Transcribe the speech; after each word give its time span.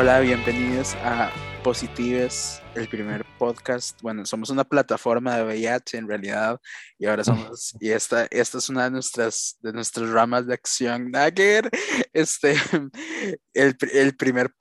Hola, 0.00 0.20
bienvenidos 0.20 0.94
a 1.02 1.30
Positives, 1.62 2.62
el 2.74 2.88
primer 2.88 3.22
podcast. 3.38 4.00
Bueno, 4.00 4.24
somos 4.24 4.48
una 4.48 4.64
plataforma 4.64 5.36
de 5.36 5.44
VIH 5.44 5.98
en 5.98 6.08
realidad 6.08 6.58
y 6.98 7.04
ahora 7.04 7.22
somos, 7.24 7.76
y 7.80 7.90
esta, 7.90 8.26
esta 8.30 8.56
es 8.56 8.70
una 8.70 8.84
de 8.84 8.92
nuestras, 8.92 9.58
de 9.60 9.74
nuestras 9.74 10.08
ramas 10.08 10.46
de 10.46 10.54
acción. 10.54 11.10
Nagger, 11.10 11.68
este, 12.14 12.54
el, 13.52 13.76
el 13.92 14.16
primer 14.16 14.54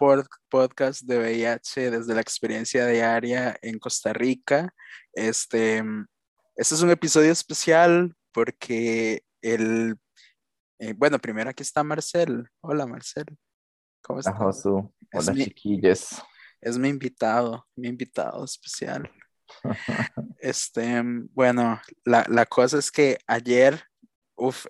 podcast 0.49 1.04
de 1.04 1.20
VIH 1.20 1.91
desde 1.91 2.13
la 2.13 2.20
experiencia 2.20 2.85
diaria 2.85 3.58
en 3.62 3.80
Costa 3.80 4.12
Rica. 4.12 4.74
Este, 5.13 5.82
este 6.58 6.76
es 6.76 6.82
un 6.82 6.90
episodio 6.90 7.32
especial 7.32 8.13
porque 8.34 9.24
el, 9.41 9.96
eh, 10.80 10.94
bueno, 10.98 11.18
primero 11.18 11.49
aquí 11.49 11.63
está 11.63 11.82
Marcel. 11.82 12.46
Hola, 12.60 12.85
Marcel. 12.85 13.38
¿Cómo 14.02 14.20
estás? 14.20 14.35
Hola, 14.39 14.89
Hola 15.13 15.34
chiquillos. 15.34 16.21
Es 16.62 16.77
mi 16.77 16.90
invitado, 16.90 17.67
mi 17.76 17.88
invitado 17.88 18.44
especial. 18.44 19.09
este, 20.40 21.02
bueno, 21.31 21.80
la, 22.05 22.26
la, 22.30 22.45
cosa 22.45 22.77
es 22.77 22.91
que 22.91 23.17
ayer, 23.27 23.81
uff, 24.35 24.66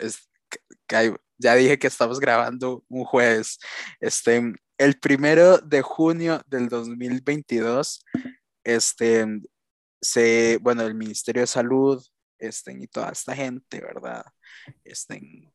ya 1.37 1.55
dije 1.55 1.79
que 1.79 1.87
estamos 1.87 2.19
grabando 2.19 2.83
un 2.89 3.05
jueves. 3.05 3.59
Este, 3.99 4.53
el 4.77 4.99
primero 4.99 5.57
de 5.57 5.81
junio 5.81 6.41
del 6.47 6.69
2022, 6.69 8.05
este, 8.63 9.25
se, 10.01 10.57
bueno, 10.61 10.83
el 10.83 10.95
Ministerio 10.95 11.41
de 11.41 11.47
Salud, 11.47 12.05
este, 12.37 12.73
y 12.73 12.87
toda 12.87 13.09
esta 13.09 13.35
gente, 13.35 13.81
¿verdad? 13.81 14.23
Este, 14.83 15.51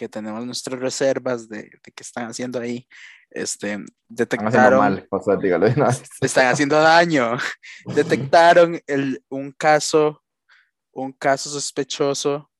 que 0.00 0.08
tenemos 0.08 0.46
nuestras 0.46 0.80
reservas 0.80 1.46
de, 1.46 1.64
de 1.64 1.92
qué 1.94 2.02
están 2.02 2.30
haciendo 2.30 2.58
ahí, 2.58 2.88
este, 3.28 3.84
detectaron... 4.08 4.78
Mal, 4.78 5.06
Están 6.22 6.46
haciendo 6.46 6.80
daño. 6.80 7.36
detectaron 7.94 8.80
el, 8.86 9.22
un 9.28 9.52
caso, 9.52 10.24
un 10.90 11.12
caso 11.12 11.50
sospechoso 11.50 12.50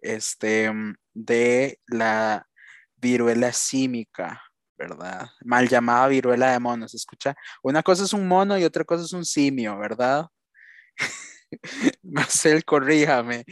este, 0.00 0.72
de 1.14 1.78
la 1.86 2.48
viruela 2.96 3.52
símica, 3.52 4.42
¿verdad? 4.76 5.28
Mal 5.44 5.68
llamada 5.68 6.08
viruela 6.08 6.50
de 6.50 6.58
monos, 6.58 6.94
escucha? 6.94 7.36
Una 7.62 7.84
cosa 7.84 8.02
es 8.02 8.12
un 8.12 8.26
mono 8.26 8.58
y 8.58 8.64
otra 8.64 8.82
cosa 8.82 9.04
es 9.04 9.12
un 9.12 9.24
simio, 9.24 9.78
¿verdad? 9.78 10.26
Marcel, 12.02 12.64
corríjame. 12.64 13.44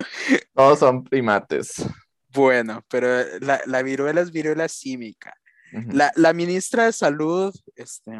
Todos 0.54 0.78
son 0.78 1.04
primates. 1.04 1.84
Bueno, 2.32 2.84
pero 2.88 3.08
la, 3.40 3.60
la 3.66 3.82
viruela 3.82 4.20
es 4.20 4.30
viruela 4.30 4.68
símica. 4.68 5.34
la, 5.72 6.12
la, 6.16 6.32
ministra 6.32 6.86
de 6.86 6.92
Salud, 6.92 7.54
este, 7.76 8.10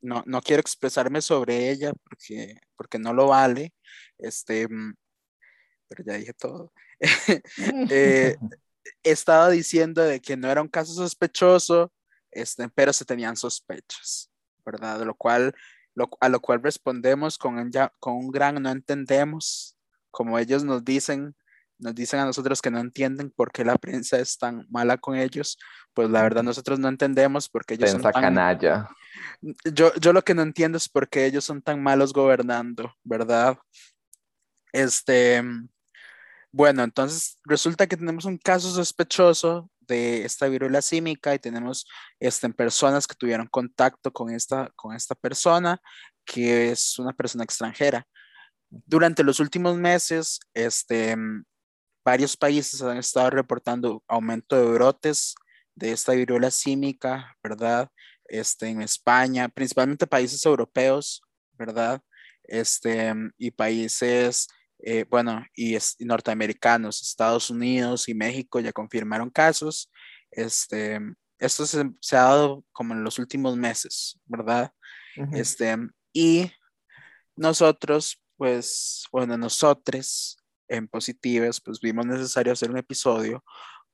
no, 0.00 0.22
no, 0.26 0.42
quiero 0.42 0.60
expresarme 0.60 1.20
sobre 1.22 1.70
ella 1.70 1.92
porque, 2.04 2.56
porque 2.76 2.98
no 2.98 3.12
lo 3.12 3.28
vale, 3.28 3.72
este, 4.18 4.68
pero 5.88 6.04
ya 6.04 6.14
dije 6.14 6.32
todo. 6.34 6.72
eh, 7.90 8.36
estaba 9.02 9.50
diciendo 9.50 10.02
de 10.02 10.20
que 10.20 10.36
no 10.36 10.50
era 10.50 10.62
un 10.62 10.68
caso 10.68 10.92
sospechoso, 10.92 11.92
este, 12.30 12.68
pero 12.68 12.92
se 12.92 13.04
tenían 13.04 13.36
sospechas, 13.36 14.30
¿verdad? 14.64 15.02
Lo 15.02 15.14
cual, 15.14 15.54
lo, 15.94 16.08
a 16.20 16.28
lo 16.28 16.40
cual 16.40 16.62
respondemos 16.62 17.38
con, 17.38 17.70
ya, 17.70 17.92
con 17.98 18.14
un 18.14 18.30
gran 18.30 18.60
no 18.62 18.70
entendemos, 18.70 19.76
como 20.12 20.38
ellos 20.38 20.62
nos 20.62 20.84
dicen, 20.84 21.34
nos 21.78 21.96
dicen 21.96 22.20
a 22.20 22.24
nosotros 22.24 22.62
que 22.62 22.70
no 22.70 22.78
entienden 22.78 23.30
por 23.30 23.50
qué 23.50 23.64
la 23.64 23.76
prensa 23.76 24.18
es 24.20 24.38
tan 24.38 24.64
mala 24.70 24.96
con 24.98 25.16
ellos, 25.16 25.58
pues 25.92 26.08
la 26.08 26.22
verdad 26.22 26.44
nosotros 26.44 26.78
no 26.78 26.88
entendemos 26.88 27.48
por 27.48 27.64
qué 27.66 27.74
ellos 27.74 27.90
son 27.90 28.02
tan... 28.02 28.12
canalla. 28.12 28.88
Yo, 29.64 29.92
yo 29.96 30.12
lo 30.12 30.22
que 30.22 30.34
no 30.34 30.42
entiendo 30.42 30.78
es 30.78 30.88
por 30.88 31.08
qué 31.08 31.26
ellos 31.26 31.44
son 31.44 31.60
tan 31.60 31.82
malos 31.82 32.12
gobernando, 32.12 32.94
¿verdad? 33.02 33.58
Este, 34.72 35.42
bueno, 36.52 36.84
entonces 36.84 37.38
resulta 37.44 37.86
que 37.86 37.96
tenemos 37.96 38.24
un 38.24 38.38
caso 38.38 38.70
sospechoso 38.70 39.70
de 39.80 40.24
esta 40.24 40.48
viruela 40.48 40.82
símica 40.82 41.34
y 41.34 41.38
tenemos 41.38 41.86
este, 42.20 42.48
personas 42.50 43.06
que 43.06 43.14
tuvieron 43.14 43.46
contacto 43.48 44.12
con 44.12 44.30
esta, 44.30 44.70
con 44.76 44.94
esta 44.94 45.14
persona, 45.14 45.80
que 46.24 46.70
es 46.70 46.98
una 46.98 47.12
persona 47.12 47.44
extranjera. 47.44 48.06
Durante 48.86 49.22
los 49.22 49.38
últimos 49.38 49.76
meses, 49.76 50.40
este, 50.54 51.14
varios 52.04 52.36
países 52.36 52.80
han 52.82 52.96
estado 52.96 53.30
reportando 53.30 54.02
aumento 54.08 54.56
de 54.56 54.72
brotes 54.72 55.34
de 55.74 55.92
esta 55.92 56.12
viruela 56.12 56.50
símica, 56.50 57.36
¿verdad? 57.42 57.90
Este, 58.24 58.68
en 58.68 58.80
España, 58.80 59.48
principalmente 59.48 60.06
países 60.06 60.44
europeos, 60.46 61.22
¿verdad? 61.52 62.00
Este, 62.44 63.12
y 63.36 63.50
países, 63.50 64.48
eh, 64.78 65.04
bueno, 65.08 65.44
y, 65.54 65.76
norteamericanos, 66.00 67.02
Estados 67.02 67.50
Unidos 67.50 68.08
y 68.08 68.14
México 68.14 68.58
ya 68.60 68.72
confirmaron 68.72 69.28
casos. 69.28 69.90
Este, 70.30 70.98
esto 71.38 71.66
se, 71.66 72.16
ha 72.16 72.22
dado 72.22 72.64
como 72.72 72.94
en 72.94 73.04
los 73.04 73.18
últimos 73.18 73.56
meses, 73.56 74.18
¿verdad? 74.24 74.72
Este, 75.34 75.76
y 76.12 76.50
nosotros, 77.36 78.21
pues, 78.42 79.04
bueno, 79.12 79.38
nosotros 79.38 80.36
en 80.66 80.88
Positivas, 80.88 81.60
pues 81.60 81.78
vimos 81.78 82.06
necesario 82.06 82.52
hacer 82.52 82.72
un 82.72 82.78
episodio 82.78 83.44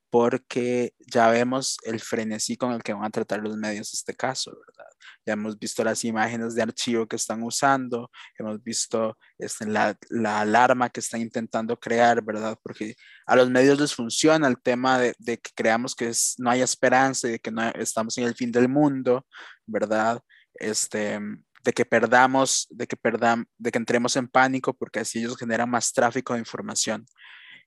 porque 0.08 0.94
ya 1.00 1.28
vemos 1.28 1.76
el 1.84 2.00
frenesí 2.00 2.56
con 2.56 2.72
el 2.72 2.82
que 2.82 2.94
van 2.94 3.04
a 3.04 3.10
tratar 3.10 3.40
los 3.40 3.58
medios 3.58 3.92
este 3.92 4.14
caso, 4.14 4.52
¿verdad? 4.66 4.90
Ya 5.26 5.34
hemos 5.34 5.58
visto 5.58 5.84
las 5.84 6.02
imágenes 6.02 6.54
de 6.54 6.62
archivo 6.62 7.06
que 7.06 7.16
están 7.16 7.42
usando, 7.42 8.10
hemos 8.38 8.62
visto 8.62 9.18
este, 9.36 9.66
la, 9.66 9.94
la, 10.08 10.40
alarma 10.40 10.88
que 10.88 11.00
están 11.00 11.20
intentando 11.20 11.78
crear, 11.78 12.24
¿verdad? 12.24 12.58
Porque 12.62 12.94
a 13.26 13.36
los 13.36 13.50
medios 13.50 13.78
les 13.78 13.94
funciona 13.94 14.48
el 14.48 14.58
tema 14.62 14.98
de, 14.98 15.14
de 15.18 15.36
que 15.36 15.50
creamos 15.54 15.94
que 15.94 16.08
es, 16.08 16.36
no 16.38 16.48
hay 16.48 16.62
esperanza 16.62 17.28
y 17.28 17.32
de 17.32 17.38
que 17.38 17.50
no 17.50 17.68
estamos 17.72 18.16
en 18.16 18.24
el 18.24 18.34
fin 18.34 18.50
del 18.50 18.70
mundo, 18.70 19.26
¿verdad? 19.66 20.22
Este, 20.54 21.20
de 21.64 21.72
que 21.72 21.84
perdamos, 21.84 22.66
de 22.70 22.86
que 22.86 22.96
perdamos, 22.96 23.46
de 23.56 23.70
que 23.70 23.78
entremos 23.78 24.16
en 24.16 24.28
pánico 24.28 24.74
porque 24.74 25.00
así 25.00 25.20
ellos 25.20 25.36
generan 25.36 25.70
más 25.70 25.92
tráfico 25.92 26.34
de 26.34 26.40
información. 26.40 27.06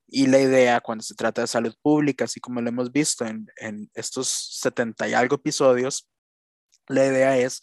Y 0.07 0.27
la 0.27 0.39
idea 0.39 0.81
cuando 0.81 1.03
se 1.03 1.15
trata 1.15 1.41
de 1.41 1.47
salud 1.47 1.73
pública, 1.81 2.25
así 2.25 2.39
como 2.39 2.61
lo 2.61 2.69
hemos 2.69 2.91
visto 2.91 3.25
en, 3.25 3.47
en 3.57 3.89
estos 3.93 4.27
70 4.59 5.07
y 5.07 5.13
algo 5.13 5.35
episodios, 5.35 6.09
la 6.87 7.05
idea 7.05 7.37
es 7.37 7.61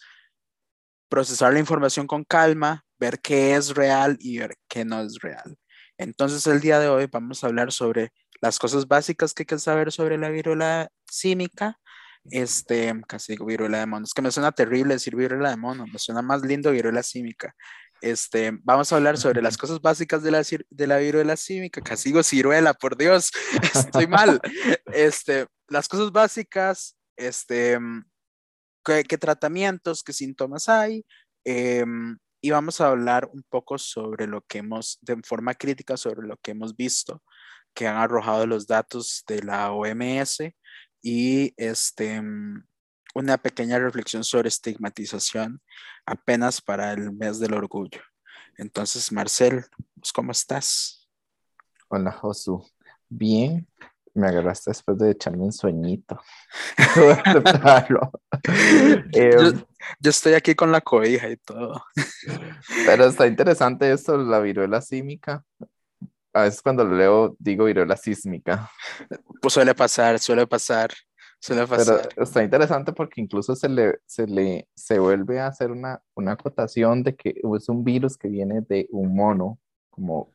procesar 1.09 1.53
la 1.53 1.59
información 1.59 2.07
con 2.07 2.25
calma, 2.25 2.85
ver 2.99 3.21
qué 3.21 3.55
es 3.55 3.75
real 3.75 4.17
y 4.21 4.39
ver 4.39 4.57
qué 4.69 4.85
no 4.85 5.01
es 5.01 5.19
real. 5.21 5.57
Entonces 5.99 6.47
el 6.47 6.61
día 6.61 6.79
de 6.79 6.89
hoy 6.89 7.07
vamos 7.11 7.43
a 7.43 7.49
hablar 7.49 7.73
sobre 7.73 8.13
las 8.41 8.59
cosas 8.59 8.87
básicas 8.87 9.35
que 9.35 9.43
hay 9.43 9.47
que 9.47 9.59
saber 9.59 9.91
sobre 9.93 10.17
la 10.17 10.31
viruela 10.31 10.91
símica, 11.11 11.79
este, 12.31 12.93
casi 13.07 13.33
digo 13.33 13.47
viruela 13.47 13.79
de 13.79 13.87
mono, 13.87 14.05
es 14.05 14.15
que 14.15 14.23
me 14.23 14.31
suena 14.31 14.53
terrible 14.53 14.95
decir 14.95 15.17
viruela 15.17 15.51
de 15.51 15.57
mono, 15.57 15.87
me 15.87 15.99
suena 15.99 16.23
más 16.23 16.43
lindo 16.43 16.71
viruela 16.71 17.03
símica. 17.03 17.55
Este, 18.01 18.53
vamos 18.63 18.93
a 18.93 18.97
hablar 18.97 19.19
sobre 19.19 19.43
las 19.43 19.57
cosas 19.57 19.81
básicas 19.81 20.23
de 20.23 20.31
la, 20.31 20.43
de 20.43 20.87
la 20.87 20.99
viruela 20.99 21.37
símica, 21.37 21.81
casi 21.81 22.11
digo 22.11 22.23
ciruela, 22.23 22.75
por 22.75 22.97
Dios, 22.97 23.31
estoy 23.75 24.07
mal. 24.07 24.41
Este, 24.93 25.47
las 25.69 25.89
cosas 25.89 26.13
básicas, 26.13 26.97
este, 27.17 27.79
qué, 28.85 29.05
qué 29.05 29.19
tratamientos, 29.19 30.03
qué 30.03 30.13
síntomas 30.13 30.69
hay, 30.69 31.05
eh, 31.45 31.85
y 32.41 32.51
vamos 32.51 32.81
a 32.81 32.89
hablar 32.89 33.29
un 33.33 33.43
poco 33.49 33.79
sobre 33.79 34.29
lo 34.29 34.43
que 34.43 34.59
hemos, 34.59 34.99
de 35.03 35.17
forma 35.25 35.55
crítica, 35.55 35.97
sobre 35.97 36.27
lo 36.27 36.37
que 36.37 36.53
hemos 36.53 36.77
visto 36.77 37.23
que 37.75 37.87
han 37.87 37.97
arrojado 37.97 38.47
los 38.47 38.67
datos 38.67 39.25
de 39.29 39.43
la 39.43 39.73
OMS 39.73 40.39
y 41.03 41.55
este, 41.57 42.23
una 43.15 43.39
pequeña 43.39 43.79
reflexión 43.79 44.25
sobre 44.25 44.49
estigmatización 44.49 45.61
apenas 46.07 46.61
para 46.61 46.93
el 46.93 47.13
mes 47.13 47.39
del 47.39 47.55
orgullo. 47.55 48.01
Entonces, 48.57 49.13
Marcel, 49.13 49.65
pues, 49.95 50.13
¿cómo 50.13 50.33
estás? 50.33 51.09
Hola, 51.89 52.13
Josu. 52.13 52.65
Bien, 53.09 53.67
me 54.15 54.29
agarraste 54.29 54.71
después 54.71 54.99
de 54.99 55.13
echarme 55.13 55.45
un 55.45 55.53
sueñito. 55.53 56.21
Em, 59.13 59.63
yo, 60.01 60.11
estoy 60.11 60.35
aquí 60.35 60.55
con 60.55 60.71
la 60.71 60.81
cobija 60.81 61.29
y 61.29 61.37
todo. 61.37 61.85
Pero 62.87 63.07
está 63.07 63.27
interesante 63.27 63.91
esto, 63.91 64.17
la 64.17 64.41
viruela 64.41 64.81
símica 64.81 65.45
a 66.33 66.43
veces 66.43 66.63
cuando 66.63 66.85
lo 66.85 66.97
leo 66.97 67.37
digo 67.39 67.65
viruela 67.65 67.97
sísmica. 67.97 68.71
Pues 69.41 69.55
suele 69.55 69.75
pasar, 69.75 70.19
suele 70.19 70.47
pasar, 70.47 70.91
suele 71.39 71.67
pasar. 71.67 72.09
Pero 72.09 72.25
está 72.25 72.43
interesante 72.43 72.93
porque 72.93 73.21
incluso 73.21 73.55
se 73.55 73.69
le, 73.69 74.01
se 74.05 74.27
le 74.27 74.69
se 74.75 74.99
vuelve 74.99 75.39
a 75.39 75.47
hacer 75.47 75.71
una, 75.71 76.03
una 76.15 76.33
acotación 76.33 77.05
de 77.05 77.15
que 77.15 77.41
es 77.57 77.69
un 77.69 77.85
virus 77.85 78.17
que 78.17 78.29
viene 78.29 78.63
de 78.63 78.89
un 78.91 79.15
mono, 79.15 79.59
como 79.91 80.35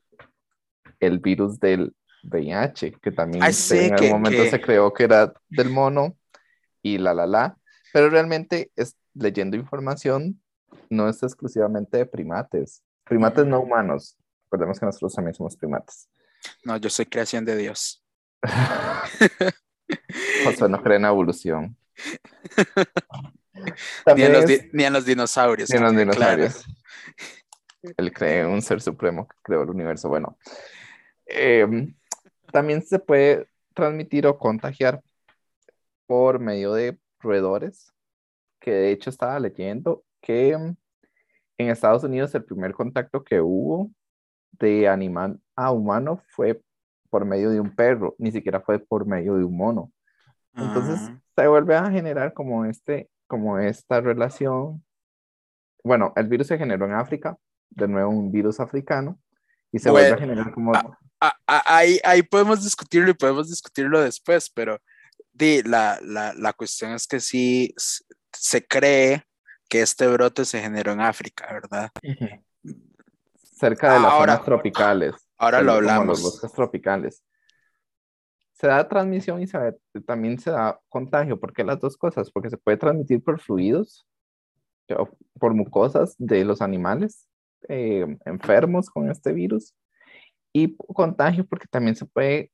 el 0.99 1.19
virus 1.19 1.59
del 1.59 1.93
VIH, 2.23 2.93
que 3.01 3.11
también 3.11 3.43
en 3.43 3.93
algún 3.93 4.09
momento 4.09 4.45
se 4.45 4.61
creó 4.61 4.93
que 4.93 5.03
era 5.03 5.33
del 5.49 5.69
mono, 5.69 6.15
y 6.81 6.97
la, 6.97 7.13
la, 7.13 7.27
la, 7.27 7.57
pero 7.93 8.09
realmente 8.09 8.71
es 8.75 8.97
leyendo 9.13 9.57
información, 9.57 10.41
no 10.89 11.09
es 11.09 11.21
exclusivamente 11.23 11.97
de 11.97 12.05
primates, 12.05 12.83
primates 13.03 13.45
no 13.45 13.59
humanos, 13.59 14.17
recordemos 14.53 14.79
que 14.79 14.85
nosotros 14.85 15.15
también 15.15 15.33
somos 15.33 15.57
primates. 15.57 16.07
No, 16.63 16.77
yo 16.77 16.89
soy 16.89 17.07
creación 17.07 17.43
de 17.43 17.57
Dios. 17.57 18.05
José 20.43 20.69
no 20.69 20.81
cree 20.83 20.97
en 20.97 21.05
evolución. 21.05 21.75
ni, 24.15 24.21
en 24.21 24.33
los 24.33 24.45
ni, 24.71 24.83
en 24.83 24.93
los 24.93 25.05
dinosaurios. 25.05 25.71
Ni 25.71 25.77
en 25.77 25.83
los 25.83 25.95
dinosaurios. 25.95 26.65
Él 27.97 28.13
cree 28.13 28.41
en 28.41 28.47
un 28.47 28.61
ser 28.61 28.79
supremo 28.79 29.27
que 29.27 29.35
creó 29.41 29.63
el 29.63 29.71
universo. 29.71 30.07
Bueno, 30.07 30.37
em, 31.25 31.95
también 32.51 32.83
se 32.83 32.99
puede 32.99 33.47
transmitir 33.73 34.27
o 34.27 34.37
contagiar 34.37 35.01
por 36.05 36.39
medio 36.39 36.73
de 36.73 36.99
roedores, 37.19 37.91
que 38.59 38.71
de 38.71 38.91
hecho 38.91 39.09
estaba 39.09 39.39
leyendo 39.39 40.05
que 40.21 40.51
em, 40.51 40.75
en 41.57 41.69
Estados 41.71 42.03
Unidos 42.03 42.35
el 42.35 42.45
primer 42.45 42.73
contacto 42.73 43.23
que 43.23 43.41
hubo 43.41 43.89
de 44.59 44.87
animal 44.87 45.39
a 45.55 45.71
humano 45.71 46.21
fue 46.29 46.61
por 47.09 47.25
medio 47.25 47.49
de 47.49 47.59
un 47.59 47.75
perro, 47.75 48.15
ni 48.17 48.31
siquiera 48.31 48.61
fue 48.61 48.79
por 48.79 49.05
medio 49.05 49.35
de 49.35 49.43
un 49.43 49.55
mono. 49.55 49.91
Entonces 50.55 50.99
ah. 51.09 51.19
se 51.35 51.47
vuelve 51.47 51.75
a 51.75 51.89
generar 51.89 52.33
como, 52.33 52.65
este, 52.65 53.09
como 53.27 53.59
esta 53.59 54.01
relación. 54.01 54.83
Bueno, 55.83 56.13
el 56.15 56.27
virus 56.27 56.47
se 56.47 56.57
generó 56.57 56.85
en 56.85 56.93
África, 56.93 57.37
de 57.69 57.87
nuevo 57.87 58.09
un 58.09 58.31
virus 58.31 58.59
africano, 58.59 59.19
y 59.71 59.79
se 59.79 59.89
vuelve 59.89 60.11
a 60.11 60.17
generar 60.17 60.51
como... 60.53 60.73
ahí, 61.47 61.99
ahí 62.03 62.23
podemos 62.23 62.63
discutirlo 62.63 63.09
y 63.09 63.15
podemos 63.15 63.49
discutirlo 63.49 64.01
después, 64.01 64.49
pero 64.49 64.79
la, 65.65 65.99
la, 66.01 66.33
la 66.33 66.53
cuestión 66.53 66.91
es 66.93 67.07
que 67.07 67.19
sí 67.19 67.73
se 68.31 68.65
cree 68.65 69.23
que 69.69 69.81
este 69.81 70.07
brote 70.07 70.45
se 70.45 70.61
generó 70.61 70.91
en 70.91 71.01
África, 71.01 71.51
¿verdad? 71.51 71.91
Cerca 73.63 73.93
de 73.93 73.99
las 74.01 74.13
zonas 74.13 74.43
tropicales. 74.43 75.15
Ahora 75.37 75.61
lo 75.61 75.71
hablamos. 75.73 76.07
Los 76.07 76.21
bosques 76.21 76.51
tropicales. 76.51 77.23
Se 78.51 78.67
da 78.67 78.87
transmisión 78.89 79.41
y 79.41 79.47
se 79.47 79.57
también 80.05 80.37
se 80.37 80.51
da 80.51 80.79
contagio. 80.89 81.39
¿Por 81.39 81.53
qué 81.53 81.63
las 81.63 81.79
dos 81.79 81.95
cosas? 81.95 82.29
Porque 82.29 82.49
se 82.49 82.57
puede 82.57 82.75
transmitir 82.75 83.23
por 83.23 83.39
fluidos, 83.39 84.05
por 85.39 85.53
mucosas 85.53 86.13
de 86.17 86.43
los 86.43 86.61
animales 86.61 87.29
eh, 87.69 88.05
enfermos 88.25 88.89
con 88.89 89.09
este 89.09 89.31
virus. 89.31 89.73
Y 90.51 90.75
contagio 90.75 91.45
porque 91.45 91.67
también 91.69 91.95
se 91.95 92.05
puede 92.05 92.51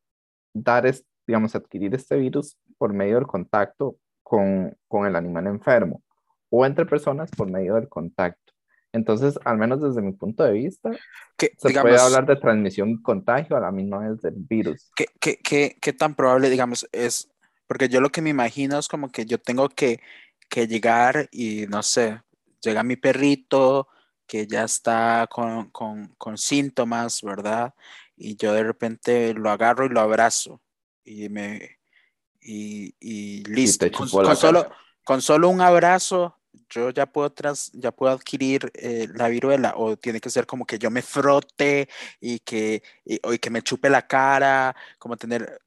dar, 0.54 0.92
digamos, 1.26 1.56
adquirir 1.56 1.96
este 1.96 2.18
virus 2.18 2.56
por 2.78 2.94
medio 2.94 3.16
del 3.16 3.26
contacto 3.26 3.98
con, 4.22 4.78
con 4.88 5.08
el 5.08 5.16
animal 5.16 5.48
enfermo 5.48 6.04
o 6.52 6.66
entre 6.68 6.86
personas 6.86 7.32
por 7.32 7.50
medio 7.50 7.76
del 7.76 7.90
contacto. 7.90 8.49
Entonces, 8.92 9.40
al 9.46 9.58
menos 9.58 9.82
desde 9.82 10.02
mi 10.02 10.14
punto 10.14 10.44
de 10.44 10.54
vista, 10.54 10.92
se 11.38 11.52
puede 11.60 12.00
hablar 12.00 12.26
de 12.26 12.36
transmisión 12.36 12.90
y 12.90 13.02
contagio 13.02 13.56
a 13.56 13.60
la 13.60 13.72
misma 13.72 14.00
vez 14.00 14.22
del 14.22 14.34
virus. 14.36 14.90
¿qué, 14.96 15.06
qué, 15.20 15.38
qué, 15.38 15.78
qué 15.80 15.94
tan 15.94 16.16
probable, 16.16 16.50
digamos, 16.50 16.88
es? 16.92 17.30
Porque 17.68 17.88
yo 17.88 18.02
lo 18.02 18.10
que 18.10 18.22
me 18.22 18.32
imagino 18.32 18.80
es 18.80 18.88
como 18.88 19.12
que 19.12 19.26
yo 19.26 19.38
tengo 19.38 19.70
que, 19.70 20.02
que 20.50 20.68
llegar 20.68 21.30
y, 21.32 21.68
no 21.68 21.84
sé, 21.84 22.22
llega 22.62 22.82
mi 22.84 22.96
perrito 22.96 23.88
que 24.26 24.48
ya 24.48 24.64
está 24.64 25.28
con, 25.30 25.70
con, 25.70 26.08
con 26.18 26.38
síntomas, 26.38 27.22
¿verdad? 27.22 27.74
Y 28.16 28.38
yo 28.38 28.54
de 28.54 28.64
repente 28.64 29.34
lo 29.36 29.52
agarro 29.52 29.86
y 29.86 29.90
lo 29.90 30.02
abrazo 30.02 30.62
y 31.04 31.30
me... 31.30 31.78
Y, 32.42 32.96
y 33.00 33.44
listo. 33.44 33.86
con, 33.92 34.08
solo, 34.08 34.72
con 35.04 35.22
solo 35.22 35.50
un 35.50 35.60
abrazo 35.60 36.39
yo 36.70 36.90
ya 36.92 37.06
puedo, 37.06 37.32
tras, 37.32 37.72
ya 37.74 37.92
puedo 37.92 38.14
adquirir 38.14 38.72
eh, 38.76 39.08
la 39.14 39.28
viruela 39.28 39.74
o 39.76 39.98
tiene 39.98 40.20
que 40.20 40.30
ser 40.30 40.46
como 40.46 40.66
que 40.66 40.80
yo 40.80 40.90
me 40.90 41.02
frote 41.02 41.90
y 42.20 42.40
que, 42.40 42.84
y, 43.06 43.20
que 43.40 43.50
me 43.50 43.62
chupe 43.62 43.90
la 43.90 44.08
cara, 44.08 44.76
como 44.98 45.18
tener, 45.18 45.60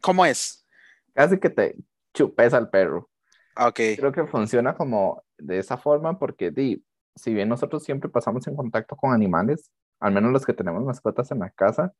cómo 0.00 0.26
es? 0.26 0.66
Casi 1.14 1.38
que 1.38 1.50
te 1.50 1.76
chupes 2.14 2.54
al 2.54 2.70
perro. 2.70 3.10
Ok. 3.56 3.80
Creo 3.96 4.12
que 4.12 4.26
funciona 4.26 4.74
como 4.74 5.24
de 5.36 5.58
esa 5.58 5.76
forma 5.76 6.18
porque 6.18 6.50
di, 6.50 6.84
si 7.14 7.34
bien 7.34 7.48
nosotros 7.48 7.84
siempre 7.84 8.08
pasamos 8.08 8.46
en 8.46 8.56
contacto 8.56 8.96
con 8.96 9.12
animales, 9.12 9.70
al 10.00 10.12
menos 10.12 10.32
los 10.32 10.46
que 10.46 10.54
tenemos 10.54 10.84
mascotas 10.84 11.30
en 11.30 11.40
la 11.40 11.50
casa, 11.50 11.92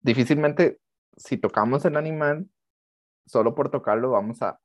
difícilmente 0.00 0.80
si 1.16 1.36
tocamos 1.36 1.84
el 1.84 1.96
animal, 1.96 2.48
solo 3.26 3.54
por 3.54 3.70
tocarlo 3.70 4.10
vamos 4.10 4.38
a 4.42 4.58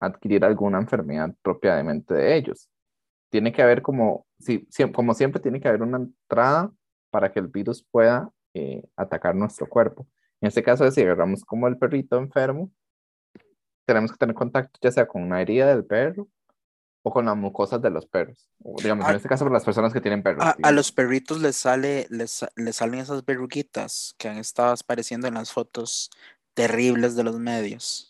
adquirir 0.00 0.44
alguna 0.44 0.78
enfermedad 0.78 1.34
propiamente 1.42 2.14
de 2.14 2.36
ellos. 2.36 2.68
Tiene 3.30 3.52
que 3.52 3.62
haber 3.62 3.82
como, 3.82 4.26
si, 4.38 4.66
como 4.92 5.14
siempre, 5.14 5.40
tiene 5.40 5.60
que 5.60 5.68
haber 5.68 5.82
una 5.82 5.98
entrada 5.98 6.72
para 7.10 7.30
que 7.30 7.38
el 7.38 7.48
virus 7.48 7.86
pueda 7.90 8.30
eh, 8.54 8.82
atacar 8.96 9.34
nuestro 9.34 9.68
cuerpo. 9.68 10.08
En 10.40 10.48
este 10.48 10.62
caso, 10.62 10.90
si 10.90 11.02
agarramos 11.02 11.44
como 11.44 11.68
el 11.68 11.78
perrito 11.78 12.16
enfermo, 12.16 12.72
tenemos 13.86 14.10
que 14.10 14.18
tener 14.18 14.34
contacto 14.34 14.78
ya 14.82 14.90
sea 14.90 15.06
con 15.06 15.22
una 15.22 15.42
herida 15.42 15.66
del 15.66 15.84
perro 15.84 16.28
o 17.02 17.10
con 17.10 17.24
las 17.24 17.36
mucosas 17.36 17.80
de 17.80 17.90
los 17.90 18.06
perros. 18.06 18.48
digamos, 18.82 19.08
en 19.08 19.16
este 19.16 19.28
caso, 19.28 19.44
para 19.44 19.54
las 19.54 19.64
personas 19.64 19.92
que 19.92 20.00
tienen 20.00 20.22
perros. 20.22 20.44
A, 20.62 20.72
los 20.72 20.92
perritos 20.92 21.40
les, 21.40 21.56
sale, 21.56 22.06
les, 22.10 22.44
les, 22.56 22.76
salen 22.76 23.00
esas 23.00 23.24
verruguitas 23.24 24.14
que 24.18 24.28
han 24.28 24.38
estado 24.38 24.72
apareciendo 24.72 25.26
en 25.26 25.34
las 25.34 25.52
fotos 25.52 26.10
terribles 26.54 27.16
de 27.16 27.24
los 27.24 27.38
medios. 27.38 28.09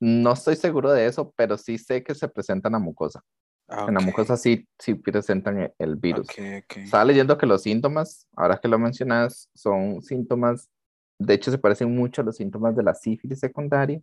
No 0.00 0.32
estoy 0.32 0.56
seguro 0.56 0.90
de 0.90 1.06
eso, 1.06 1.32
pero 1.36 1.58
sí 1.58 1.78
sé 1.78 2.02
que 2.02 2.14
se 2.14 2.28
presentan 2.28 2.74
a 2.74 2.78
mucosa. 2.78 3.22
En 3.68 3.94
la 3.94 4.00
mucosa 4.00 4.36
sí, 4.36 4.66
sí 4.78 4.94
presentan 4.94 5.60
e, 5.60 5.74
el 5.78 5.94
virus. 5.94 6.26
Estaba 6.36 7.04
leyendo 7.04 7.38
que 7.38 7.46
los 7.46 7.62
síntomas, 7.62 8.26
ahora 8.34 8.58
que 8.58 8.66
lo 8.66 8.78
mencionas, 8.78 9.48
son 9.54 10.02
síntomas, 10.02 10.68
de 11.18 11.34
hecho 11.34 11.52
se 11.52 11.58
parecen 11.58 11.94
mucho 11.94 12.22
a 12.22 12.24
los 12.24 12.36
síntomas 12.36 12.74
de 12.74 12.82
la 12.82 12.94
sífilis 12.94 13.38
secundaria 13.38 14.00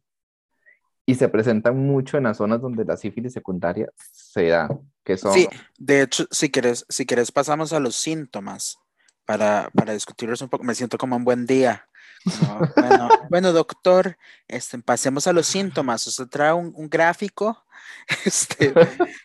y 1.05 1.15
se 1.15 1.27
presentan 1.27 1.77
mucho 1.77 2.17
en 2.17 2.23
las 2.23 2.37
zonas 2.37 2.61
donde 2.61 2.85
la 2.85 2.95
sífilis 2.95 3.33
secundaria 3.33 3.89
se 4.11 4.47
da, 4.47 4.69
que 5.03 5.17
son... 5.17 5.33
Sí, 5.33 5.47
de 5.77 6.01
hecho, 6.01 6.27
si 6.31 6.49
quieres, 6.49 6.85
si 6.87 7.05
quieres 7.05 7.31
pasamos 7.31 7.73
a 7.73 7.79
los 7.79 7.95
síntomas 7.95 8.77
para, 9.25 9.69
para 9.73 9.93
discutirlos 9.93 10.41
un 10.41 10.49
poco. 10.49 10.63
Me 10.63 10.75
siento 10.75 10.97
como 10.97 11.15
un 11.15 11.25
buen 11.25 11.45
día. 11.45 11.87
bueno, 13.29 13.53
doctor, 13.53 14.17
este, 14.47 14.79
pasemos 14.79 15.27
a 15.27 15.33
los 15.33 15.47
síntomas. 15.47 16.05
Usted 16.07 16.27
trae 16.27 16.53
un, 16.53 16.89
gráfico. 16.89 17.63
Este, 18.25 18.73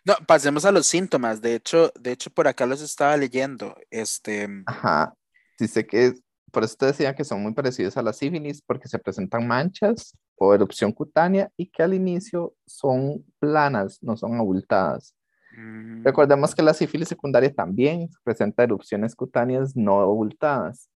no, 0.04 0.14
pasemos 0.26 0.64
a 0.64 0.72
los 0.72 0.86
síntomas. 0.86 1.40
De 1.40 1.54
hecho, 1.54 1.92
de 1.98 2.12
hecho, 2.12 2.30
por 2.30 2.48
acá 2.48 2.66
los 2.66 2.80
estaba 2.80 3.16
leyendo. 3.16 3.76
Este. 3.90 4.48
Ajá. 4.66 5.14
Dice 5.58 5.86
que 5.86 6.14
por 6.50 6.64
eso 6.64 6.76
te 6.76 6.86
decía 6.86 7.14
que 7.14 7.24
son 7.24 7.42
muy 7.42 7.54
parecidos 7.54 7.96
a 7.96 8.02
la 8.02 8.12
sífilis 8.12 8.60
porque 8.62 8.88
se 8.88 8.98
presentan 8.98 9.46
manchas 9.46 10.16
o 10.36 10.54
erupción 10.54 10.92
cutánea 10.92 11.50
y 11.56 11.70
que 11.70 11.82
al 11.82 11.94
inicio 11.94 12.54
son 12.66 13.24
planas, 13.38 13.98
no 14.02 14.16
son 14.16 14.34
abultadas. 14.34 15.14
Mm. 15.56 16.04
Recordemos 16.04 16.54
que 16.54 16.62
la 16.62 16.74
sífilis 16.74 17.08
secundaria 17.08 17.52
también 17.52 18.08
presenta 18.22 18.62
erupciones 18.62 19.14
cutáneas 19.14 19.74
no 19.76 20.00
abultadas 20.00 20.88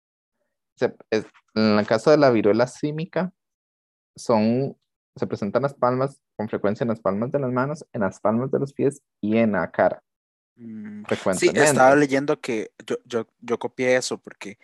en 0.80 1.78
el 1.78 1.86
caso 1.86 2.10
de 2.10 2.18
la 2.18 2.30
viruela 2.30 2.66
símica, 2.66 3.32
son, 4.16 4.76
se 5.16 5.26
presentan 5.26 5.62
las 5.62 5.74
palmas 5.74 6.20
con 6.36 6.48
frecuencia 6.48 6.84
en 6.84 6.88
las 6.88 7.00
palmas 7.00 7.32
de 7.32 7.38
las 7.38 7.52
manos, 7.52 7.84
en 7.92 8.02
las 8.02 8.20
palmas 8.20 8.50
de 8.50 8.58
los 8.58 8.72
pies 8.72 9.02
y 9.20 9.36
en 9.36 9.52
la 9.52 9.70
cara. 9.70 10.02
Mm, 10.56 11.02
sí, 11.36 11.50
estaba 11.52 11.96
leyendo 11.96 12.40
que 12.40 12.70
yo, 12.86 12.96
yo, 13.04 13.26
yo 13.40 13.58
copié 13.58 13.96
eso 13.96 14.18
porque 14.18 14.58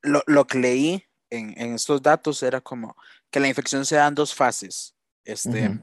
lo, 0.00 0.22
lo 0.26 0.46
que 0.46 0.58
leí 0.58 1.04
en, 1.28 1.52
en, 1.60 1.74
estos 1.74 2.00
datos 2.00 2.42
era 2.42 2.62
como 2.62 2.96
que 3.30 3.40
la 3.40 3.48
infección 3.48 3.84
se 3.84 3.96
da 3.96 4.08
en 4.08 4.14
dos 4.14 4.34
fases. 4.34 4.94
Este, 5.24 5.78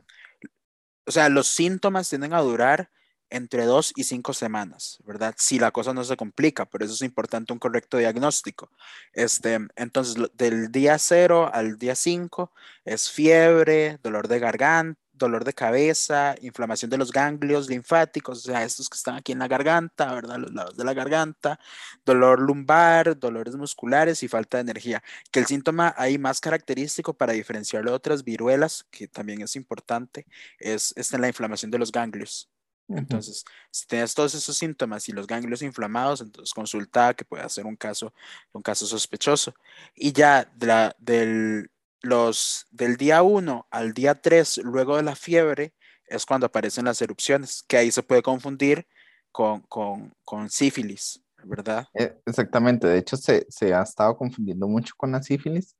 O 1.06 1.12
sea, 1.12 1.30
los 1.30 1.48
síntomas 1.48 2.10
tienden 2.10 2.34
a 2.34 2.42
durar 2.42 2.90
entre 3.30 3.66
dos 3.66 3.94
y 3.96 4.04
cinco 4.04 4.34
semanas, 4.34 5.00
¿verdad? 5.06 5.36
Si 5.38 5.60
la 5.60 5.72
cosa 5.72 5.94
no 5.94 6.04
se 6.04 6.18
complica, 6.18 6.66
por 6.66 6.84
eso 6.84 6.94
es 6.94 7.02
importante 7.02 7.54
un 7.54 7.60
correcto 7.60 7.98
diagnóstico. 7.98 8.70
Este, 9.14 9.60
entonces, 9.76 10.16
del 10.34 10.72
día 10.72 10.98
cero 11.00 11.50
al 11.54 11.78
día 11.78 11.96
cinco 11.96 12.52
es 12.86 13.10
fiebre, 13.12 14.00
dolor 14.04 14.28
de 14.28 14.40
garganta, 14.40 15.00
dolor 15.20 15.44
de 15.44 15.54
cabeza, 15.54 16.36
inflamación 16.42 16.90
de 16.90 16.98
los 16.98 17.12
ganglios 17.12 17.70
linfáticos, 17.70 18.40
o 18.40 18.42
sea, 18.42 18.64
estos 18.64 18.90
que 18.90 18.96
están 18.96 19.16
aquí 19.16 19.34
en 19.34 19.40
la 19.40 19.48
garganta, 19.48 20.14
¿verdad? 20.14 20.38
Los 20.38 20.54
lados 20.54 20.78
de 20.78 20.84
la 20.86 20.94
garganta, 20.94 21.60
dolor 22.06 22.40
lumbar, 22.42 23.20
dolores 23.20 23.56
musculares 23.56 24.24
y 24.24 24.28
falta 24.28 24.58
de 24.58 24.62
energía. 24.62 25.04
Que 25.32 25.42
el 25.42 25.46
síntoma 25.46 25.94
ahí 25.98 26.18
más 26.18 26.40
característico 26.42 27.14
para 27.14 27.34
diferenciarlo 27.34 27.92
de 27.92 27.98
otras 27.98 28.24
viruelas, 28.24 28.88
que 28.90 29.08
también 29.08 29.42
es 29.42 29.56
importante, 29.56 30.26
es, 30.58 30.94
es 30.96 31.12
la 31.12 31.28
inflamación 31.28 31.70
de 31.70 31.80
los 31.80 31.92
ganglios. 31.92 32.50
Entonces, 32.90 33.46
si 33.70 33.86
tienes 33.86 34.16
todos 34.16 34.34
esos 34.34 34.58
síntomas 34.58 35.08
y 35.08 35.12
los 35.12 35.28
ganglios 35.28 35.62
inflamados, 35.62 36.22
entonces 36.22 36.54
consulta 36.54 37.14
que 37.14 37.24
puede 37.24 37.48
ser 37.50 37.66
un 37.66 37.76
caso, 37.76 38.14
un 38.52 38.64
caso 38.64 38.88
sospechoso. 38.88 39.54
Y 39.96 40.12
ya 40.12 40.52
de 40.56 40.68
la, 40.68 40.96
del, 40.98 41.70
los 42.02 42.66
del 42.72 42.98
día 42.98 43.22
1 43.22 43.68
al 43.70 43.94
día 43.94 44.16
3, 44.16 44.62
luego 44.64 44.98
de 44.98 45.04
la 45.04 45.16
fiebre, 45.16 45.74
es 46.08 46.26
cuando 46.26 46.48
aparecen 46.48 46.86
las 46.86 47.02
erupciones, 47.02 47.64
que 47.68 47.78
ahí 47.78 47.92
se 47.92 48.02
puede 48.02 48.24
confundir 48.24 48.88
con, 49.32 49.62
con, 49.62 50.12
con 50.24 50.50
sífilis, 50.50 51.22
¿verdad? 51.44 51.88
Eh, 51.94 52.18
exactamente, 52.26 52.88
de 52.88 52.98
hecho 52.98 53.16
se, 53.16 53.46
se, 53.50 53.74
ha 53.74 53.84
estado 53.84 54.18
confundiendo 54.18 54.68
mucho 54.68 54.94
con 54.98 55.12
la 55.12 55.22
sífilis 55.22 55.76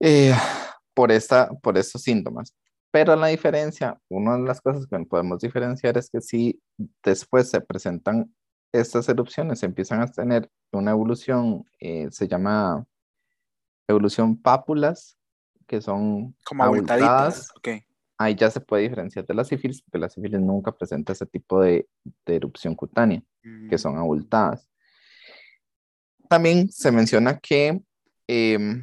eh, 0.00 0.34
por, 0.92 1.10
esta, 1.10 1.48
por 1.62 1.78
estos 1.78 2.02
síntomas. 2.02 2.54
Pero 2.96 3.14
la 3.14 3.26
diferencia, 3.26 4.00
una 4.08 4.38
de 4.38 4.44
las 4.44 4.62
cosas 4.62 4.86
que 4.86 4.98
podemos 5.00 5.40
diferenciar 5.40 5.98
es 5.98 6.08
que 6.08 6.22
si 6.22 6.62
después 7.04 7.50
se 7.50 7.60
presentan 7.60 8.34
estas 8.72 9.06
erupciones, 9.10 9.62
empiezan 9.62 10.00
a 10.00 10.06
tener 10.06 10.50
una 10.72 10.92
evolución, 10.92 11.66
eh, 11.78 12.08
se 12.10 12.26
llama 12.26 12.86
evolución 13.86 14.40
pápulas, 14.40 15.18
que 15.66 15.82
son 15.82 16.34
como 16.42 16.64
abultadas. 16.64 17.52
Okay. 17.58 17.84
Ahí 18.16 18.34
ya 18.34 18.50
se 18.50 18.62
puede 18.62 18.84
diferenciar 18.84 19.26
de 19.26 19.34
la 19.34 19.44
sífilis, 19.44 19.82
porque 19.82 19.98
la 19.98 20.08
sífilis 20.08 20.40
nunca 20.40 20.72
presenta 20.72 21.12
ese 21.12 21.26
tipo 21.26 21.60
de, 21.60 21.86
de 22.24 22.36
erupción 22.36 22.74
cutánea, 22.74 23.22
que 23.42 23.76
mm. 23.76 23.78
son 23.78 23.98
abultadas. 23.98 24.66
También 26.30 26.72
se 26.72 26.90
menciona 26.90 27.38
que 27.40 27.78
em, 28.26 28.82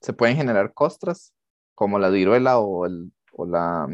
se 0.00 0.14
pueden 0.14 0.38
generar 0.38 0.72
costras, 0.72 1.34
como 1.74 1.98
la 1.98 2.08
viruela 2.08 2.58
o, 2.58 2.86
el, 2.86 3.12
o 3.36 3.46
la... 3.46 3.86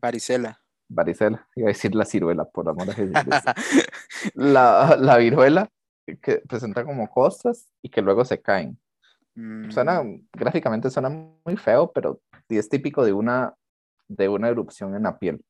Varicela. 0.00 0.58
Varicela, 0.88 1.46
iba 1.56 1.68
a 1.68 1.72
decir 1.72 1.94
la 1.94 2.04
ciruela, 2.04 2.44
por 2.44 2.68
amor 2.68 2.90
a 2.90 2.92
Jesús. 2.92 3.14
la, 4.34 4.96
la 4.98 5.16
viruela, 5.16 5.68
que 6.20 6.42
presenta 6.48 6.84
como 6.84 7.08
costras 7.08 7.68
y 7.82 7.88
que 7.88 8.02
luego 8.02 8.24
se 8.24 8.40
caen. 8.40 8.78
Suena, 9.70 10.02
mm. 10.02 10.28
gráficamente 10.32 10.90
suena 10.90 11.08
muy 11.08 11.56
feo, 11.56 11.90
pero 11.92 12.20
es 12.48 12.68
típico 12.68 13.04
de 13.04 13.14
una, 13.14 13.54
de 14.08 14.28
una 14.28 14.48
erupción 14.48 14.94
en 14.94 15.04
la 15.04 15.18
piel. 15.18 15.42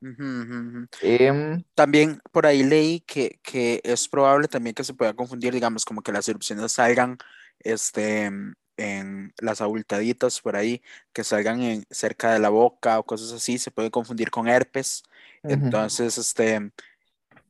Em, 0.00 1.64
también 1.74 2.20
por 2.30 2.46
ahí 2.46 2.62
leí 2.62 3.00
que, 3.00 3.40
que, 3.42 3.80
es 3.82 4.08
probable 4.08 4.46
también 4.46 4.74
que 4.74 4.84
se 4.84 4.94
pueda 4.94 5.14
confundir, 5.14 5.52
digamos, 5.52 5.84
como 5.84 6.02
que 6.02 6.12
las 6.12 6.28
erupciones 6.28 6.72
salgan 6.72 7.18
este, 7.60 8.30
en 8.78 9.34
las 9.40 9.60
abultaditas 9.60 10.40
por 10.40 10.56
ahí, 10.56 10.80
que 11.12 11.24
salgan 11.24 11.60
en, 11.60 11.84
cerca 11.90 12.32
de 12.32 12.38
la 12.38 12.48
boca 12.48 12.98
o 12.98 13.04
cosas 13.04 13.32
así, 13.32 13.58
se 13.58 13.70
puede 13.70 13.90
confundir 13.90 14.30
con 14.30 14.48
herpes. 14.48 15.02
Entonces, 15.42 16.16
este, 16.16 16.70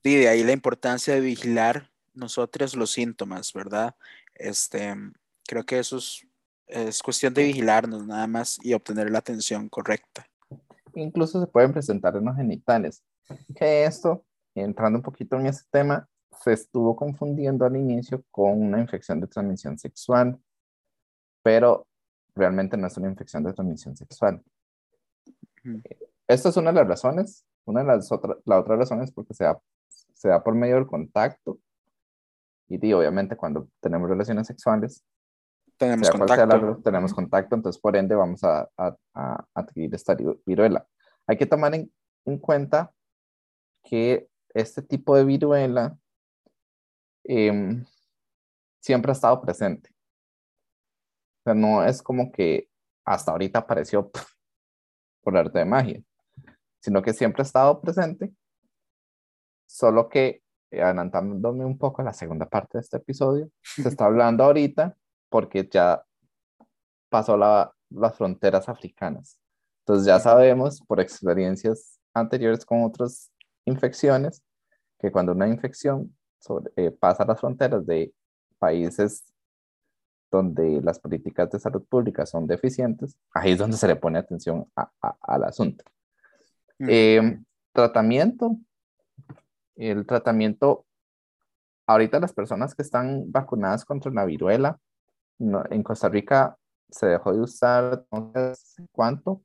y 0.02 0.16
de 0.16 0.28
ahí 0.28 0.42
la 0.42 0.52
importancia 0.52 1.14
de 1.14 1.20
vigilar 1.20 1.90
nosotros 2.14 2.74
los 2.74 2.90
síntomas, 2.90 3.52
¿verdad? 3.52 3.94
Este, 4.34 4.94
creo 5.46 5.64
que 5.64 5.78
eso 5.78 5.98
es, 5.98 6.26
es 6.66 7.02
cuestión 7.02 7.34
de 7.34 7.44
vigilarnos 7.44 8.06
nada 8.06 8.26
más 8.26 8.58
y 8.62 8.72
obtener 8.72 9.10
la 9.10 9.18
atención 9.18 9.68
correcta. 9.68 10.26
Incluso 10.94 11.40
se 11.40 11.46
pueden 11.46 11.72
presentar 11.72 12.16
en 12.16 12.24
los 12.24 12.36
genitales. 12.36 13.04
Que 13.54 13.84
esto, 13.84 14.24
entrando 14.54 14.98
un 14.98 15.02
poquito 15.02 15.38
en 15.38 15.46
ese 15.46 15.64
tema, 15.70 16.08
se 16.42 16.52
estuvo 16.52 16.96
confundiendo 16.96 17.64
al 17.64 17.76
inicio 17.76 18.24
con 18.30 18.62
una 18.62 18.80
infección 18.80 19.20
de 19.20 19.26
transmisión 19.26 19.78
sexual, 19.78 20.38
pero 21.48 21.86
realmente 22.34 22.76
no 22.76 22.88
es 22.88 22.96
una 22.98 23.08
infección 23.08 23.42
de 23.42 23.54
transmisión 23.54 23.96
sexual. 23.96 24.42
Esta 26.26 26.50
es 26.50 26.56
una 26.58 26.72
de 26.72 26.76
las 26.76 26.88
razones. 26.88 27.46
Una 27.64 27.80
de 27.80 27.86
las 27.86 28.12
otras, 28.12 28.36
la 28.44 28.60
otra 28.60 28.76
razón 28.76 29.02
es 29.02 29.10
porque 29.10 29.32
se 29.32 29.44
da, 29.44 29.58
se 29.88 30.28
da 30.28 30.44
por 30.44 30.54
medio 30.54 30.74
del 30.74 30.86
contacto. 30.86 31.58
Y, 32.68 32.92
obviamente 32.92 33.34
cuando 33.34 33.66
tenemos 33.80 34.10
relaciones 34.10 34.46
sexuales, 34.46 35.02
tenemos 35.78 36.10
contacto. 36.10 36.82
tenemos 36.84 37.14
contacto, 37.14 37.54
entonces 37.54 37.80
por 37.80 37.96
ende 37.96 38.14
vamos 38.14 38.44
a, 38.44 38.68
adquirir 39.54 39.94
esta 39.94 40.14
viruela. 40.44 40.86
Hay 41.26 41.38
que 41.38 41.46
tomar 41.46 41.74
en, 41.74 41.90
cuenta 42.40 42.92
que 43.84 44.28
este 44.52 44.82
tipo 44.82 45.16
de 45.16 45.24
viruela 45.24 45.96
em, 47.24 47.86
siempre 48.80 49.12
ha 49.12 49.14
estado 49.14 49.40
presente. 49.40 49.88
Sea, 51.48 51.54
no 51.54 51.82
es 51.82 52.02
como 52.02 52.30
que 52.30 52.68
hasta 53.06 53.32
ahorita 53.32 53.60
apareció 53.60 54.10
por 55.22 55.34
arte 55.34 55.60
de 55.60 55.64
magia, 55.64 56.02
sino 56.78 57.00
que 57.00 57.14
siempre 57.14 57.40
ha 57.40 57.46
estado 57.46 57.80
presente, 57.80 58.30
solo 59.66 60.10
que 60.10 60.42
eh, 60.70 60.82
adelantándome 60.82 61.64
un 61.64 61.78
poco 61.78 62.02
a 62.02 62.04
la 62.04 62.12
segunda 62.12 62.46
parte 62.46 62.76
de 62.76 62.82
este 62.82 62.98
episodio, 62.98 63.50
se 63.62 63.88
está 63.88 64.04
hablando 64.04 64.44
ahorita 64.44 64.94
porque 65.30 65.66
ya 65.66 66.04
pasó 67.08 67.38
las 67.38 68.16
fronteras 68.18 68.68
africanas. 68.68 69.40
Entonces 69.86 70.06
ya 70.06 70.20
sabemos 70.20 70.82
por 70.82 71.00
experiencias 71.00 71.98
anteriores 72.12 72.66
con 72.66 72.84
otras 72.84 73.32
infecciones 73.64 74.42
que 74.98 75.10
cuando 75.10 75.32
una 75.32 75.48
infección 75.48 76.14
eh, 76.76 76.90
pasa 76.90 77.24
las 77.24 77.40
fronteras 77.40 77.86
de 77.86 78.12
países 78.58 79.32
donde 80.30 80.80
las 80.82 80.98
políticas 80.98 81.50
de 81.50 81.58
salud 81.58 81.84
pública 81.88 82.26
son 82.26 82.46
deficientes, 82.46 83.18
ahí 83.32 83.52
es 83.52 83.58
donde 83.58 83.76
se 83.76 83.88
le 83.88 83.96
pone 83.96 84.18
atención 84.18 84.66
al 85.22 85.44
asunto. 85.44 85.84
Em, 86.78 87.44
tratamiento. 87.72 88.56
El 89.76 90.06
tratamiento, 90.06 90.86
ahorita 91.86 92.20
las 92.20 92.32
personas 92.32 92.74
que 92.74 92.82
están 92.82 93.30
vacunadas 93.30 93.84
contra 93.84 94.12
la 94.12 94.24
viruela 94.24 94.78
en 95.38 95.82
Costa 95.82 96.08
Rica 96.08 96.56
se 96.90 97.06
dejó 97.06 97.32
de 97.32 97.40
usar, 97.40 98.04
no 98.10 98.32
sé 98.54 98.86
cuánto, 98.90 99.42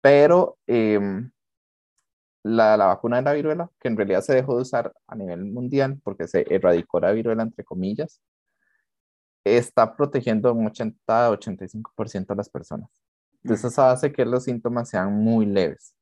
pero 0.00 0.58
em, 0.66 1.30
la, 2.44 2.76
la, 2.76 2.86
vacuna 2.86 3.16
de 3.16 3.22
la 3.22 3.32
viruela, 3.32 3.70
que 3.80 3.88
en 3.88 3.96
realidad 3.96 4.20
se 4.20 4.34
dejó 4.34 4.56
de 4.56 4.62
usar 4.62 4.92
a 5.06 5.16
nivel 5.16 5.44
mundial 5.46 5.98
porque 6.04 6.28
se 6.28 6.44
erradicó 6.54 7.00
la 7.00 7.12
viruela, 7.12 7.42
entre 7.42 7.64
comillas, 7.64 8.20
está 9.44 9.94
protegiendo 9.96 10.52
un 10.52 10.66
80-85% 10.66 12.30
a 12.30 12.34
las 12.34 12.48
personas. 12.48 12.90
Entonces 13.42 13.72
eso 13.72 13.82
hace 13.82 14.12
que 14.12 14.24
los 14.24 14.44
síntomas 14.44 14.88
sean 14.88 15.12
muy 15.12 15.46
leves. 15.46 15.94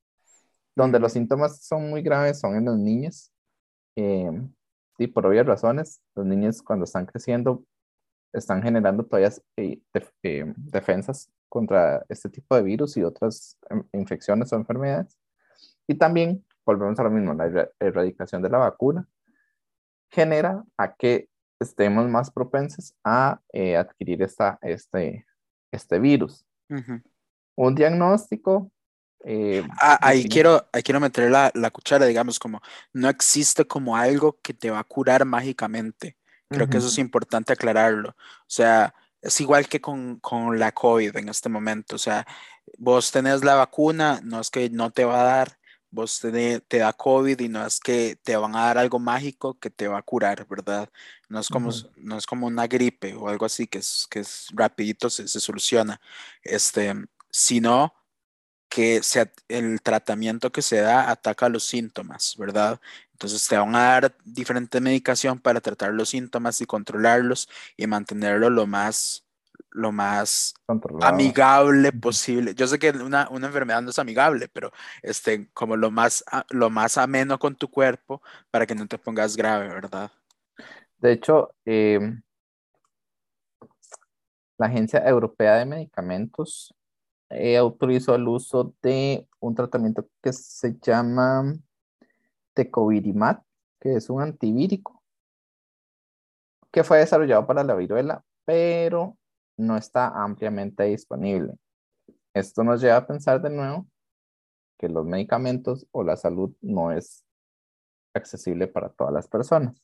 Donde 0.76 1.00
los 1.00 1.12
síntomas 1.12 1.64
son 1.64 1.90
muy 1.90 2.02
graves 2.02 2.40
son 2.40 2.56
en 2.56 2.64
los 2.66 2.78
niños. 2.78 3.32
Eh, 3.96 4.30
y 4.98 5.06
por 5.08 5.26
obvias 5.26 5.46
razones, 5.46 6.00
los 6.14 6.24
niños 6.24 6.62
cuando 6.62 6.84
están 6.84 7.06
creciendo 7.06 7.64
están 8.32 8.62
generando 8.62 9.04
todavía 9.04 9.30
eh, 9.56 9.80
eh, 10.22 10.52
defensas 10.56 11.30
contra 11.48 12.04
este 12.08 12.30
tipo 12.30 12.56
de 12.56 12.62
virus 12.62 12.96
y 12.96 13.02
otras 13.02 13.58
em, 13.68 13.84
infecciones 13.92 14.52
o 14.52 14.56
enfermedades. 14.56 15.18
Y 15.86 15.94
también, 15.96 16.44
volvemos 16.64 16.98
a 16.98 17.02
lo 17.04 17.10
mismo, 17.10 17.34
la 17.34 17.70
erradicación 17.78 18.40
de 18.40 18.48
la 18.48 18.58
vacuna 18.58 19.06
genera 20.10 20.64
a 20.76 20.94
que 20.94 21.28
estemos 21.62 22.08
más 22.08 22.30
propensos 22.30 22.94
a 23.04 23.40
eh, 23.52 23.76
adquirir 23.76 24.22
esta, 24.22 24.58
este, 24.62 25.26
este 25.70 25.98
virus. 25.98 26.44
Un 27.56 27.74
diagnóstico. 27.74 28.70
ah, 29.80 29.98
ahí, 30.00 30.28
quiero, 30.28 30.66
ahí 30.72 30.82
quiero 30.82 31.00
meter 31.00 31.30
la, 31.30 31.50
la, 31.54 31.70
cuchara, 31.70 32.06
digamos, 32.06 32.38
como 32.38 32.60
no 32.92 33.08
existe 33.08 33.66
como 33.66 33.96
algo 33.96 34.38
que 34.42 34.54
te 34.54 34.70
va 34.70 34.80
a 34.80 34.84
curar 34.84 35.24
mágicamente. 35.24 36.16
Creo 36.48 36.68
que 36.68 36.76
eso 36.78 36.88
es 36.88 36.98
importante 36.98 37.52
aclararlo. 37.52 38.10
O 38.10 38.48
sea, 38.48 38.94
es 39.22 39.40
igual 39.40 39.68
que 39.68 39.80
con, 39.80 40.18
con, 40.20 40.58
la 40.58 40.72
COVID 40.72 41.16
en 41.16 41.28
este 41.28 41.48
momento. 41.48 41.96
O 41.96 41.98
sea, 41.98 42.26
vos 42.78 43.10
tenés 43.10 43.44
la 43.44 43.54
vacuna, 43.54 44.20
no 44.22 44.40
es 44.40 44.50
que 44.50 44.68
no 44.68 44.90
te 44.90 45.04
va 45.04 45.22
a 45.22 45.24
dar, 45.24 45.58
vos 45.92 46.20
te 46.20 46.78
da 46.78 46.92
COVID 46.92 47.38
y 47.40 47.48
no 47.48 47.64
es 47.64 47.78
que 47.78 48.16
te 48.22 48.36
van 48.36 48.56
a 48.56 48.66
dar 48.66 48.78
algo 48.78 48.98
mágico 48.98 49.58
que 49.60 49.70
te 49.70 49.86
va 49.86 49.98
a 49.98 50.02
curar, 50.02 50.46
¿verdad? 50.48 50.88
No 51.28 51.38
es 51.38 51.48
como, 51.48 51.70
no 51.96 52.16
es 52.16 52.26
como 52.26 52.46
una 52.46 52.66
gripe 52.66 53.14
o 53.14 53.28
algo 53.28 53.46
así 53.46 53.66
que 53.66 53.78
es, 53.78 54.08
que 54.10 54.20
es 54.20 54.48
rapidito, 54.52 55.10
se, 55.10 55.28
se 55.28 55.38
soluciona. 55.38 56.00
Este, 56.42 56.94
sino 57.30 57.94
que 58.68 59.02
se, 59.02 59.30
el 59.48 59.82
tratamiento 59.82 60.50
que 60.50 60.62
se 60.62 60.80
da 60.80 61.10
ataca 61.10 61.50
los 61.50 61.64
síntomas, 61.64 62.36
¿verdad? 62.38 62.80
Entonces 63.12 63.46
te 63.46 63.56
van 63.58 63.76
a 63.76 63.82
dar 63.82 64.16
diferente 64.24 64.80
medicación 64.80 65.38
para 65.40 65.60
tratar 65.60 65.92
los 65.92 66.08
síntomas 66.08 66.60
y 66.62 66.66
controlarlos 66.66 67.48
y 67.76 67.86
mantenerlo 67.86 68.48
lo 68.48 68.66
más, 68.66 69.24
lo 69.74 69.92
más 69.92 70.54
amigable 71.02 71.92
posible. 71.92 72.54
Yo 72.54 72.66
sé 72.66 72.78
que 72.78 72.90
una, 72.90 73.28
una, 73.30 73.46
enfermedad 73.46 73.82
no 73.82 73.90
es 73.90 73.98
amigable, 73.98 74.48
pero 74.48 74.72
este, 75.02 75.48
como 75.52 75.76
lo 75.76 75.90
más, 75.90 76.24
lo 76.50 76.70
más 76.70 76.98
ameno 76.98 77.38
con 77.38 77.54
tu 77.54 77.70
cuerpo 77.70 78.22
para 78.50 78.66
que 78.66 78.74
no 78.74 78.86
te 78.86 78.98
pongas 78.98 79.36
grave, 79.36 79.68
¿verdad? 79.68 80.10
De 80.98 81.12
hecho, 81.12 81.54
em, 81.64 82.22
la 84.58 84.66
Agencia 84.66 85.00
Europea 85.06 85.56
de 85.56 85.66
Medicamentos 85.66 86.74
eh, 87.30 87.56
autorizó 87.56 88.14
el 88.14 88.28
uso 88.28 88.74
de 88.82 89.26
un 89.40 89.54
tratamiento 89.54 90.06
que 90.22 90.32
se 90.32 90.76
llama 90.80 91.56
tecovirimat, 92.54 93.42
que 93.80 93.96
es 93.96 94.10
un 94.10 94.22
antivírico, 94.22 95.02
que 96.70 96.84
fue 96.84 96.98
desarrollado 96.98 97.46
para 97.46 97.64
la 97.64 97.74
viruela, 97.74 98.24
pero 98.44 99.16
no 99.56 99.76
está 99.76 100.08
ampliamente 100.08 100.84
disponible. 100.84 101.54
Esto 102.34 102.64
nos 102.64 102.80
lleva 102.80 102.96
a 102.96 103.06
pensar 103.06 103.40
de 103.42 103.50
nuevo 103.50 103.86
que 104.78 104.88
los 104.88 105.06
medicamentos 105.06 105.86
o 105.92 106.02
la 106.02 106.16
salud 106.16 106.54
no 106.60 106.92
es 106.92 107.24
accesible 108.14 108.66
para 108.66 108.90
todas 108.90 109.12
las 109.12 109.28
personas. 109.28 109.80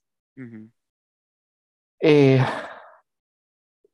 Eh, 2.00 2.40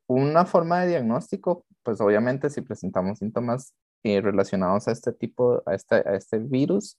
una 0.06 0.44
forma 0.44 0.80
de 0.80 0.88
diagnóstico, 0.88 1.66
pues 1.82 2.00
obviamente 2.00 2.50
si 2.50 2.60
presentamos 2.60 3.18
síntomas 3.18 3.74
eh, 4.02 4.20
relacionados 4.20 4.88
a 4.88 4.92
este 4.92 5.12
tipo, 5.12 5.62
a 5.66 5.74
este, 5.74 5.96
a 5.96 6.14
este 6.14 6.38
virus, 6.38 6.98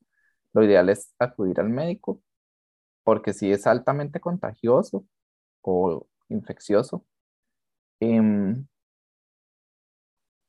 lo 0.53 0.63
ideal 0.63 0.89
es 0.89 1.13
acudir 1.19 1.59
al 1.59 1.69
médico, 1.69 2.21
porque 3.03 3.33
si 3.33 3.51
es 3.51 3.67
altamente 3.67 4.19
contagioso 4.19 5.05
o 5.61 6.07
infeccioso, 6.29 7.05
em, 7.99 8.65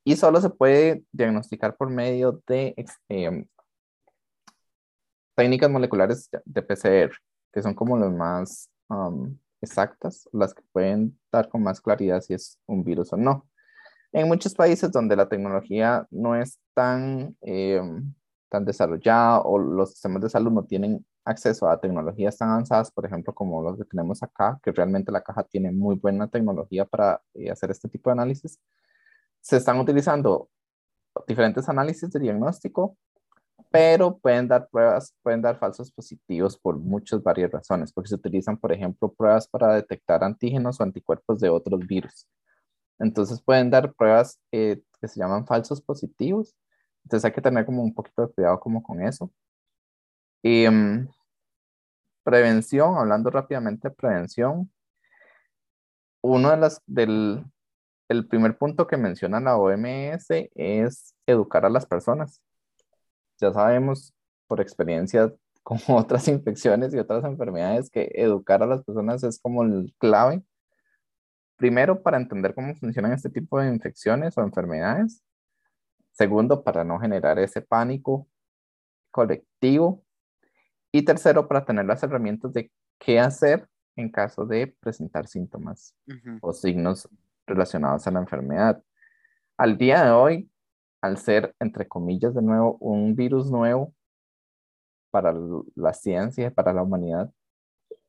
y 0.03 0.15
solo 0.15 0.39
se 0.41 0.49
puede 0.49 1.03
diagnosticar 1.11 1.75
por 1.75 1.89
medio 1.89 2.41
de 2.47 2.73
em, 3.09 3.45
técnicas 5.35 5.69
moleculares 5.69 6.29
de 6.45 6.61
PCR, 6.61 7.13
que 7.51 7.61
son 7.61 7.73
como 7.73 7.97
las 7.97 8.11
más 8.11 8.69
exactas, 9.61 10.27
las 10.31 10.53
que 10.53 10.63
pueden 10.71 11.19
dar 11.31 11.49
con 11.49 11.63
más 11.63 11.81
claridad 11.81 12.21
si 12.21 12.33
es 12.33 12.59
un 12.67 12.83
virus 12.83 13.13
o 13.13 13.17
no. 13.17 13.47
En 14.13 14.27
muchos 14.27 14.55
países 14.55 14.91
donde 14.91 15.15
la 15.15 15.27
tecnología 15.27 16.07
no 16.09 16.35
es 16.35 16.59
tan, 16.73 17.35
em, 17.41 18.13
tan 18.49 18.65
desarrollada 18.65 19.41
o 19.41 19.59
los 19.59 19.91
sistemas 19.91 20.21
de 20.23 20.29
salud 20.29 20.51
no 20.51 20.63
tienen 20.63 21.05
acceso 21.27 21.69
a 21.69 21.79
tecnologías 21.79 22.37
tan 22.37 22.49
avanzadas, 22.49 22.91
por 22.91 23.05
ejemplo, 23.05 23.33
como 23.33 23.61
los 23.61 23.77
que 23.77 23.85
tenemos 23.85 24.23
acá, 24.23 24.59
que 24.63 24.71
realmente 24.71 25.11
la 25.11 25.21
caja 25.21 25.43
tiene 25.43 25.71
muy 25.71 25.95
buena 25.95 26.27
tecnología 26.27 26.85
para 26.85 27.21
eh, 27.33 27.49
hacer 27.51 27.71
este 27.71 27.89
tipo 27.89 28.09
de 28.09 28.13
análisis, 28.13 28.59
se 29.41 29.57
están 29.57 29.79
utilizando 29.79 30.49
diferentes 31.27 31.67
análisis 31.69 32.09
de 32.11 32.19
diagnóstico 32.19 32.97
pero 33.69 34.17
pueden 34.17 34.47
dar 34.47 34.69
pruebas, 34.69 35.13
pueden 35.21 35.41
dar 35.41 35.57
falsos 35.59 35.91
positivos 35.91 36.57
por 36.57 36.77
muchas 36.77 37.21
varias 37.21 37.51
razones, 37.51 37.91
porque 37.91 38.09
se 38.09 38.15
utilizan, 38.15 38.57
por 38.57 38.71
ejemplo, 38.71 39.11
pruebas 39.11 39.47
para 39.47 39.73
detectar 39.75 40.23
antígenos 40.23 40.79
o 40.79 40.83
anticuerpos 40.83 41.39
de 41.39 41.49
otros 41.49 41.85
virus. 41.85 42.27
Entonces 42.99 43.41
pueden 43.41 43.69
dar 43.69 43.93
pruebas 43.93 44.39
eh, 44.51 44.81
que 44.99 45.07
se 45.07 45.19
llaman 45.19 45.45
falsos 45.45 45.81
positivos. 45.81 46.55
Entonces 47.03 47.25
hay 47.25 47.31
que 47.31 47.41
tener 47.41 47.65
como 47.65 47.83
un 47.83 47.93
poquito 47.93 48.23
de 48.23 48.33
cuidado 48.33 48.59
como 48.59 48.81
con 48.81 49.01
eso. 49.01 49.31
Y 50.41 50.67
mm, 50.67 51.09
prevención, 52.27 52.97
hablando 52.97 53.29
rápidamente 53.29 53.87
de 53.87 53.95
prevención, 53.95 54.69
uno 56.21 56.51
de 56.51 56.57
las 56.57 56.81
del 56.85 57.45
el 58.09 58.27
primer 58.27 58.57
punto 58.57 58.87
que 58.87 58.97
menciona 58.97 59.39
la 59.39 59.57
OMS 59.57 60.27
es 60.55 61.15
educar 61.25 61.65
a 61.65 61.69
las 61.69 61.85
personas 61.85 62.41
ya 63.39 63.53
sabemos 63.53 64.13
por 64.47 64.61
experiencia 64.61 65.33
con 65.63 65.79
otras 65.87 66.27
infecciones 66.27 66.93
y 66.93 66.97
otras 66.99 67.23
enfermedades 67.25 67.89
que 67.89 68.09
educar 68.15 68.63
a 68.63 68.67
las 68.67 68.83
personas 68.83 69.23
es 69.23 69.39
como 69.39 69.63
el 69.63 69.93
clave. 69.97 70.43
Primero, 71.57 72.01
para 72.03 72.17
entender 72.17 72.53
cómo 72.53 72.75
funcionan 72.75 73.13
este 73.13 73.29
tipo 73.29 73.59
de 73.59 73.67
infecciones 73.67 74.37
o 74.37 74.41
enfermedades. 74.41 75.23
Segundo, 76.11 76.63
para 76.63 76.83
no 76.83 76.99
generar 76.99 77.39
ese 77.39 77.61
pánico 77.61 78.27
colectivo. 79.11 80.03
Y 80.97 81.03
tercero, 81.03 81.47
para 81.47 81.63
tener 81.63 81.85
las 81.85 82.01
herramientas 82.01 82.51
de 82.53 82.71
qué 82.97 83.19
hacer 83.19 83.67
en 83.95 84.09
caso 84.09 84.47
de 84.47 84.75
presentar 84.79 85.27
síntomas 85.27 85.93
o 86.41 86.53
signos 86.53 87.07
relacionados 87.45 88.07
a 88.07 88.11
la 88.11 88.19
enfermedad. 88.19 88.81
Al 89.57 89.77
día 89.77 90.03
de 90.03 90.09
hoy, 90.09 90.49
al 91.01 91.19
ser, 91.19 91.53
entre 91.59 91.87
comillas, 91.87 92.33
de 92.33 92.41
nuevo, 92.41 92.77
un 92.79 93.15
virus 93.15 93.51
nuevo 93.51 93.93
para 95.11 95.35
la 95.75 95.93
ciencia, 95.93 96.49
para 96.49 96.73
la 96.73 96.81
humanidad, 96.81 97.31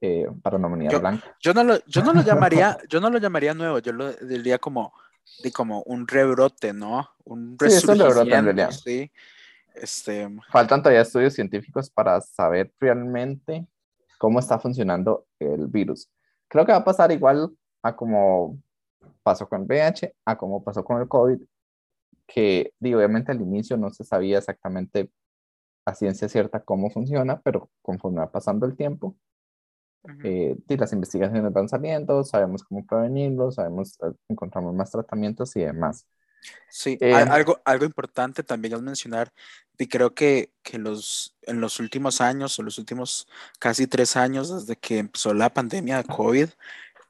eh, 0.01 0.27
para 0.43 0.57
la 0.57 0.67
humanidad 0.67 0.99
blanca. 0.99 1.37
Yo 1.43 1.53
no 1.53 1.65
lo, 1.65 1.85
yo 1.85 2.03
no 2.03 2.15
lo 2.15 2.23
llamaría, 2.25 2.79
yo 2.89 3.03
no 3.03 3.11
lo 3.11 3.19
llamaría 3.19 3.53
nuevo, 3.53 3.81
yo 3.81 3.93
lo 3.93 4.15
diría 4.15 4.59
como, 4.59 4.95
de 5.43 5.53
como 5.53 5.83
un 5.83 6.09
rebrote, 6.09 6.73
¿no? 6.73 7.07
Un 7.25 7.59
sí, 7.61 7.67
es 7.67 7.85
un 7.85 7.99
rebrote 7.99 8.35
en 8.35 8.45
realidad. 8.47 8.71
Sí. 8.71 9.13
Este... 9.83 10.29
Faltan 10.51 10.83
todavía 10.83 11.03
estudios 11.03 11.35
científicos 11.35 11.91
para 11.91 12.21
saber 12.21 12.73
realmente 12.79 13.67
cómo 14.19 14.39
está 14.39 14.59
funcionando 14.59 15.27
el 15.39 15.67
virus. 15.67 16.11
Creo 16.49 16.65
que 16.67 16.73
va 16.73 16.79
a 16.79 16.85
pasar 16.85 17.13
igual 17.13 17.51
a 17.83 17.95
como 17.95 18.59
pasó 19.23 19.49
con 19.49 19.63
el 19.63 19.67
VIH, 19.67 20.15
a 20.25 20.37
como 20.37 20.63
pasó 20.65 20.85
con 20.85 21.01
el 21.01 21.09
COVID, 21.09 21.39
que 22.27 22.73
obviamente 22.81 23.33
al 23.33 23.41
inicio 23.41 23.77
no 23.77 23.91
se 23.91 24.05
sabía 24.05 24.39
exactamente 24.39 25.11
a 25.85 25.95
ciencia 25.95 26.29
cierta 26.29 26.61
cómo 26.61 26.91
funciona, 26.91 27.41
pero 27.41 27.71
conforme 27.83 28.21
va 28.21 28.31
pasando 28.31 28.67
el 28.67 28.77
tiempo, 28.77 29.17
eh, 30.25 30.57
las 30.69 30.93
investigaciones 30.93 31.53
van 31.53 31.69
saliendo, 31.69 32.25
sabemos 32.25 32.63
cómo 32.63 32.87
prevenirlo, 32.87 33.51
sabemos, 33.51 33.99
eh, 34.03 34.13
encontramos 34.29 34.75
más 34.75 34.91
tratamientos 34.91 35.55
y 35.57 35.61
demás. 35.61 36.07
Sí, 36.69 36.99
eh, 37.01 37.15
algo, 37.15 37.61
algo 37.65 37.85
importante 37.85 38.43
también 38.43 38.75
es 38.75 38.83
mencionar, 38.83 39.33
y 39.79 39.87
creo 39.87 40.15
que, 40.15 40.53
que 40.63 40.79
los, 40.79 41.37
en 41.43 41.61
los 41.61 41.81
últimos 41.81 42.21
años, 42.21 42.59
o 42.59 42.63
los 42.63 42.79
últimos 42.79 43.29
casi 43.59 43.87
tres 43.87 44.17
años, 44.17 44.53
desde 44.53 44.77
que 44.77 44.99
empezó 44.99 45.33
la 45.35 45.53
pandemia 45.53 45.99
de 45.99 46.05
COVID, 46.05 46.49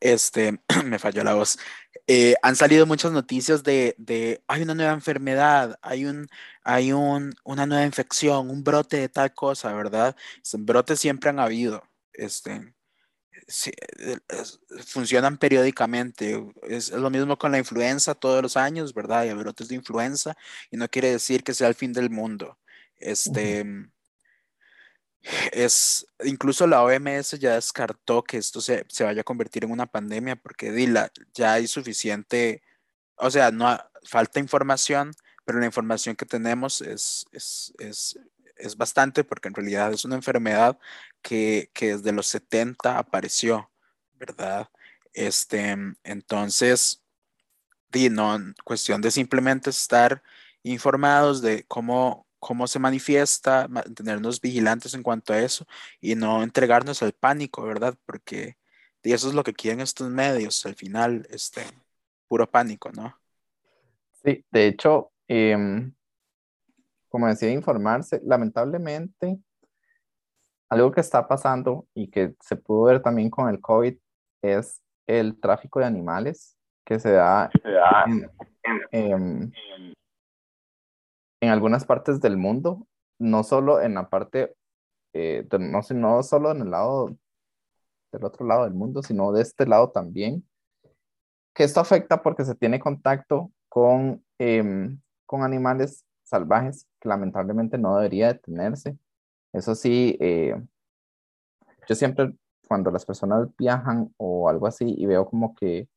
este, 0.01 0.61
me 0.85 0.99
falló 0.99 1.25
la 1.25 1.35
voz, 1.35 1.59
eh, 2.07 2.35
han 2.43 2.57
salido 2.57 2.87
muchas 2.87 3.13
noticias 3.13 3.63
de, 3.63 3.95
de, 3.99 4.43
hay 4.49 4.63
una 4.63 4.75
nueva 4.75 4.93
enfermedad, 4.93 5.79
hay, 5.83 6.07
un, 6.07 6.29
hay 6.63 6.93
un, 6.93 7.35
una 7.45 7.67
nueva 7.67 7.85
infección, 7.85 8.51
un 8.51 8.63
brote 8.65 8.99
de 8.99 9.09
tal 9.09 9.35
cosa, 9.35 9.73
¿verdad? 9.75 10.17
Brotes 10.59 11.01
siempre 11.01 11.31
han 11.31 11.41
habido, 11.41 11.83
este, 12.13 12.75
funcionan 14.87 15.39
periódicamente. 15.39 16.45
Es, 16.63 16.91
lo 16.91 17.11
mismo 17.11 17.39
con 17.39 17.53
la 17.53 17.59
influenza 17.59 18.15
todos 18.15 18.43
los 18.43 18.57
años, 18.57 18.95
¿verdad? 18.95 19.21
Hay 19.21 19.33
brotes 19.33 19.69
de 19.69 19.75
influenza 19.75 20.37
y 20.71 20.77
no 20.77 20.89
quiere 20.89 21.11
decir 21.11 21.43
que 21.43 21.55
sea 21.55 21.69
el 21.69 21.75
fin 21.75 21.93
del 21.93 22.11
mundo. 22.11 22.59
Este, 22.97 23.65
es, 25.53 26.07
incluso 26.25 26.67
la 26.67 26.83
OMS 26.83 27.39
ya 27.39 27.55
descartó 27.55 28.23
que 28.23 28.39
esto 28.39 28.61
se, 28.61 28.85
vaya 29.01 29.21
a 29.21 29.25
convertir 29.25 29.65
en 29.65 29.71
una 29.71 29.87
pandemia 29.87 30.37
porque 30.37 30.73
dila, 30.73 31.11
ya 31.35 31.55
hay 31.55 31.67
suficiente, 31.67 32.63
o 33.17 33.31
sea, 33.31 33.51
no 33.51 33.79
falta 34.05 34.41
información, 34.41 35.13
pero 35.45 35.59
la 35.59 35.67
información 35.67 36.17
que 36.17 36.27
tenemos 36.27 36.81
es, 36.81 37.27
es, 37.33 38.19
bastante 38.77 39.25
porque 39.25 39.49
en 39.49 39.55
realidad 39.55 39.93
es 39.93 40.05
una 40.05 40.17
enfermedad 40.17 40.79
que, 41.23 41.71
desde 41.81 42.13
los 42.13 42.27
70 42.27 42.99
apareció, 42.99 43.71
¿verdad? 44.15 44.69
Este, 45.13 45.77
entonces, 46.05 47.03
di, 47.91 48.11
no, 48.11 48.39
cuestión 48.65 49.01
de 49.01 49.11
simplemente 49.11 49.71
estar 49.71 50.23
informados 50.63 51.43
de 51.43 51.65
cómo, 51.67 52.27
cómo 52.39 52.67
se 52.67 52.79
manifiesta, 52.79 53.69
mantenernos 53.69 54.41
vigilantes 54.41 54.95
en 54.95 55.03
cuanto 55.03 55.33
a 55.33 55.41
eso 55.41 55.67
y 56.01 56.15
no 56.15 56.43
entregarnos 56.43 57.03
al 57.03 57.13
pánico, 57.13 57.63
¿verdad? 57.63 57.97
Porque 58.07 58.57
y 59.09 59.15
eso 59.15 59.29
es 59.29 59.35
lo 59.35 59.43
que 59.43 59.55
quieren 59.55 59.81
estos 59.81 60.11
medios, 60.11 60.67
al 60.67 60.75
final, 60.75 61.27
este, 61.31 61.63
puro 62.27 62.47
pánico, 62.47 62.91
¿no? 62.93 63.19
Sí, 64.23 64.45
de 64.51 64.67
hecho, 64.67 65.13
em, 65.27 65.95
como 67.09 67.27
decía, 67.27 67.51
informarse, 67.51 68.21
lamentablemente, 68.25 69.39
algo 70.71 70.93
que 70.93 71.01
está 71.01 71.27
pasando 71.27 71.87
y 71.95 72.09
que 72.09 72.35
se 72.41 72.57
pudo 72.57 72.85
ver 72.85 73.03
también 73.03 73.31
con 73.31 73.49
el 73.49 73.61
COVID 73.61 73.97
es 74.43 74.83
el 75.07 75.41
tráfico 75.41 75.81
de 75.81 75.87
animales 75.87 76.57
que 76.85 76.99
se 76.99 77.13
da, 77.13 77.51
en, 78.93 79.53
en 81.41 81.51
algunas 81.51 81.85
partes 81.85 82.21
del 82.21 82.37
mundo, 82.37 82.87
no 83.19 83.43
solo 83.45 83.81
en 83.81 83.95
la 83.95 84.09
parte, 84.09 84.55
eh, 85.13 85.47
no, 85.59 85.81
no 85.95 86.23
solo 86.23 86.51
en 86.53 86.63
el 86.63 86.71
lado 86.71 87.17
del 88.13 88.25
otro 88.25 88.47
lado 88.47 88.65
del 88.65 88.75
mundo, 88.75 89.03
sino 89.03 89.33
de 89.33 89.43
este 89.43 89.67
lado 89.67 89.91
también, 89.91 90.47
que 91.55 91.65
esto 91.65 91.81
afecta 91.81 92.23
porque 92.23 92.45
se 92.45 92.55
tiene 92.55 92.81
contacto 92.81 93.51
con, 93.69 94.25
em, 94.39 95.01
con 95.27 95.43
animales 95.43 96.05
salvajes 96.29 96.87
que 97.01 97.09
lamentablemente 97.09 97.79
no 97.79 97.97
debería 97.97 98.29
detenerse. 98.29 98.99
Eso 99.53 99.75
sí, 99.75 100.17
eh, 100.21 100.55
yo 101.89 101.95
siempre 101.95 102.35
cuando 102.69 102.91
las 102.91 103.07
personas 103.07 103.49
viajan 103.57 104.13
o 104.19 104.49
algo 104.49 104.67
así 104.67 104.95
y 104.99 105.07
veo 105.07 105.27
como 105.27 105.55
que 105.55 105.89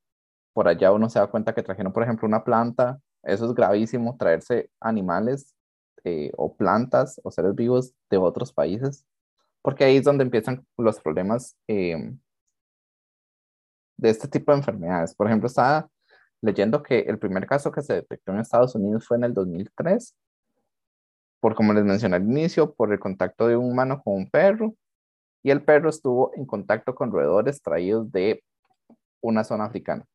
por 0.54 0.68
allá 0.68 0.92
uno 0.92 1.10
se 1.10 1.20
da 1.20 1.28
cuenta 1.28 1.54
que 1.54 1.64
trajeron, 1.64 1.94
por 1.94 2.04
ejemplo, 2.04 2.28
una 2.28 2.44
planta 2.44 3.00
eso 3.24 3.46
es 3.46 3.54
gravísimo, 3.54 4.18
traerse 4.18 4.70
animales 4.80 5.56
eh, 6.04 6.32
o 6.38 6.56
plantas 6.56 7.22
o 7.24 7.32
seres 7.32 7.56
vivos 7.56 7.94
de 8.10 8.18
otros 8.18 8.54
países, 8.54 9.06
porque 9.62 9.84
ahí 9.84 9.98
es 9.98 10.04
donde 10.04 10.24
empiezan 10.24 10.66
los 10.78 11.00
problemas 11.00 11.56
eh, 11.68 12.16
de 13.98 14.10
este 14.10 14.28
tipo 14.28 14.52
de 14.52 14.58
enfermedades. 14.60 15.14
Por 15.16 15.28
ejemplo, 15.28 15.48
está 15.48 15.90
leyendo 16.42 16.82
que 16.82 17.02
el 17.02 17.20
primer 17.20 17.46
caso 17.46 17.72
que 17.72 17.82
se 17.84 17.94
detectó 17.96 18.32
en 18.32 18.40
Estados 18.40 18.74
Unidos 18.76 19.08
fue 19.08 19.18
en 19.18 19.26
el 19.26 19.34
2003, 19.34 20.16
por 21.42 21.56
como 21.56 21.74
les 21.74 21.84
mencioné 21.84 22.16
al 22.16 22.24
inicio, 22.24 22.74
por 22.74 22.94
el 22.94 23.00
contacto 23.00 23.48
de 23.48 23.58
un 23.58 23.72
humano 23.72 24.02
con 24.02 24.14
un 24.14 24.30
perro, 24.30 24.76
y 25.44 25.52
el 25.52 25.64
perro 25.64 25.90
estuvo 25.90 26.32
en 26.36 26.46
contacto 26.46 26.96
con 26.96 27.12
roedores 27.12 27.62
traídos 27.62 28.12
de 28.12 28.44
una 29.22 29.44
zona 29.44 29.66
africana. 29.66 30.06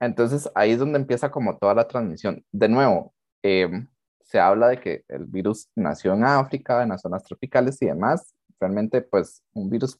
Entonces 0.00 0.50
ahí 0.54 0.72
es 0.72 0.78
donde 0.78 0.98
empieza 0.98 1.30
como 1.30 1.56
toda 1.58 1.74
la 1.74 1.86
transmisión. 1.86 2.44
De 2.50 2.68
nuevo, 2.68 3.14
em, 3.42 3.86
se 4.22 4.40
habla 4.40 4.68
de 4.68 4.80
que 4.80 5.04
el 5.08 5.26
virus 5.26 5.68
nació 5.76 6.14
en 6.14 6.24
África, 6.24 6.82
en 6.82 6.90
las 6.90 7.02
zonas 7.02 7.22
tropicales 7.24 7.80
y 7.82 7.86
demás. 7.86 8.34
Realmente, 8.58 9.02
pues 9.02 9.42
un 9.52 9.70
virus, 9.70 9.98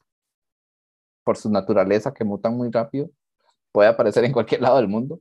por 1.24 1.36
su 1.36 1.50
naturaleza 1.50 2.12
que 2.12 2.24
mutan 2.24 2.56
muy 2.56 2.70
rápido, 2.70 3.10
puede 3.72 3.88
aparecer 3.88 4.24
en 4.24 4.32
cualquier 4.32 4.62
lado 4.62 4.78
del 4.78 4.88
mundo. 4.88 5.20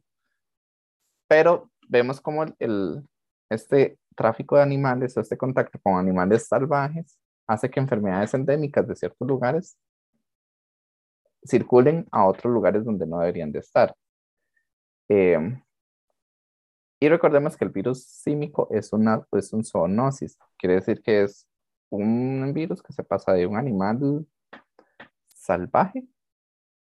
Pero 1.27 1.69
vemos 1.87 2.21
como 2.21 2.45
el, 2.59 3.03
este 3.49 3.97
tráfico 4.19 4.57
de 4.57 4.63
animales, 4.63 5.15
este 5.15 5.37
contacto 5.37 5.79
con 5.81 5.95
animales 5.95 6.45
salvajes, 6.45 7.17
hace 7.47 7.69
que 7.69 7.79
enfermedades 7.79 8.33
endémicas 8.33 8.85
de 8.85 8.93
ciertos 8.93 9.25
lugares 9.25 9.77
circulen 11.47 12.05
a 12.11 12.25
otros 12.25 12.53
lugares 12.53 12.83
donde 12.83 13.07
no 13.07 13.19
deberían 13.19 13.49
de 13.53 13.59
estar. 13.59 13.95
Em, 15.07 15.63
y 16.99 17.07
recordemos 17.07 17.55
que 17.55 17.63
el 17.63 17.71
virus 17.71 18.03
símico 18.03 18.67
es, 18.71 18.91
una, 18.91 19.25
es 19.31 19.53
un 19.53 19.63
zoonosis, 19.63 20.37
quiere 20.57 20.75
decir 20.75 21.01
que 21.01 21.23
es 21.23 21.47
un 21.89 22.51
virus 22.53 22.83
que 22.83 22.91
se 22.91 23.05
pasa 23.05 23.31
de 23.31 23.47
un 23.47 23.55
animal 23.55 24.27
salvaje 25.27 26.05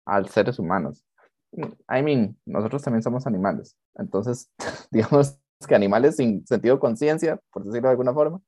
al 0.07 0.31
seres 0.31 0.59
humanos. 0.59 1.05
I 1.53 2.03
mean, 2.03 2.39
nosotros 2.47 2.83
también 2.83 3.03
somos 3.03 3.27
animales, 3.27 3.77
entonces, 3.97 4.51
digamos 4.91 5.39
que 5.67 5.75
animales 5.75 6.17
sin 6.17 6.47
sentido 6.47 6.77
de 6.77 6.81
conciencia, 6.81 7.41
por 7.51 7.65
decirlo 7.65 7.89
de 7.89 7.93
alguna 7.93 8.13
forma, 8.15 8.41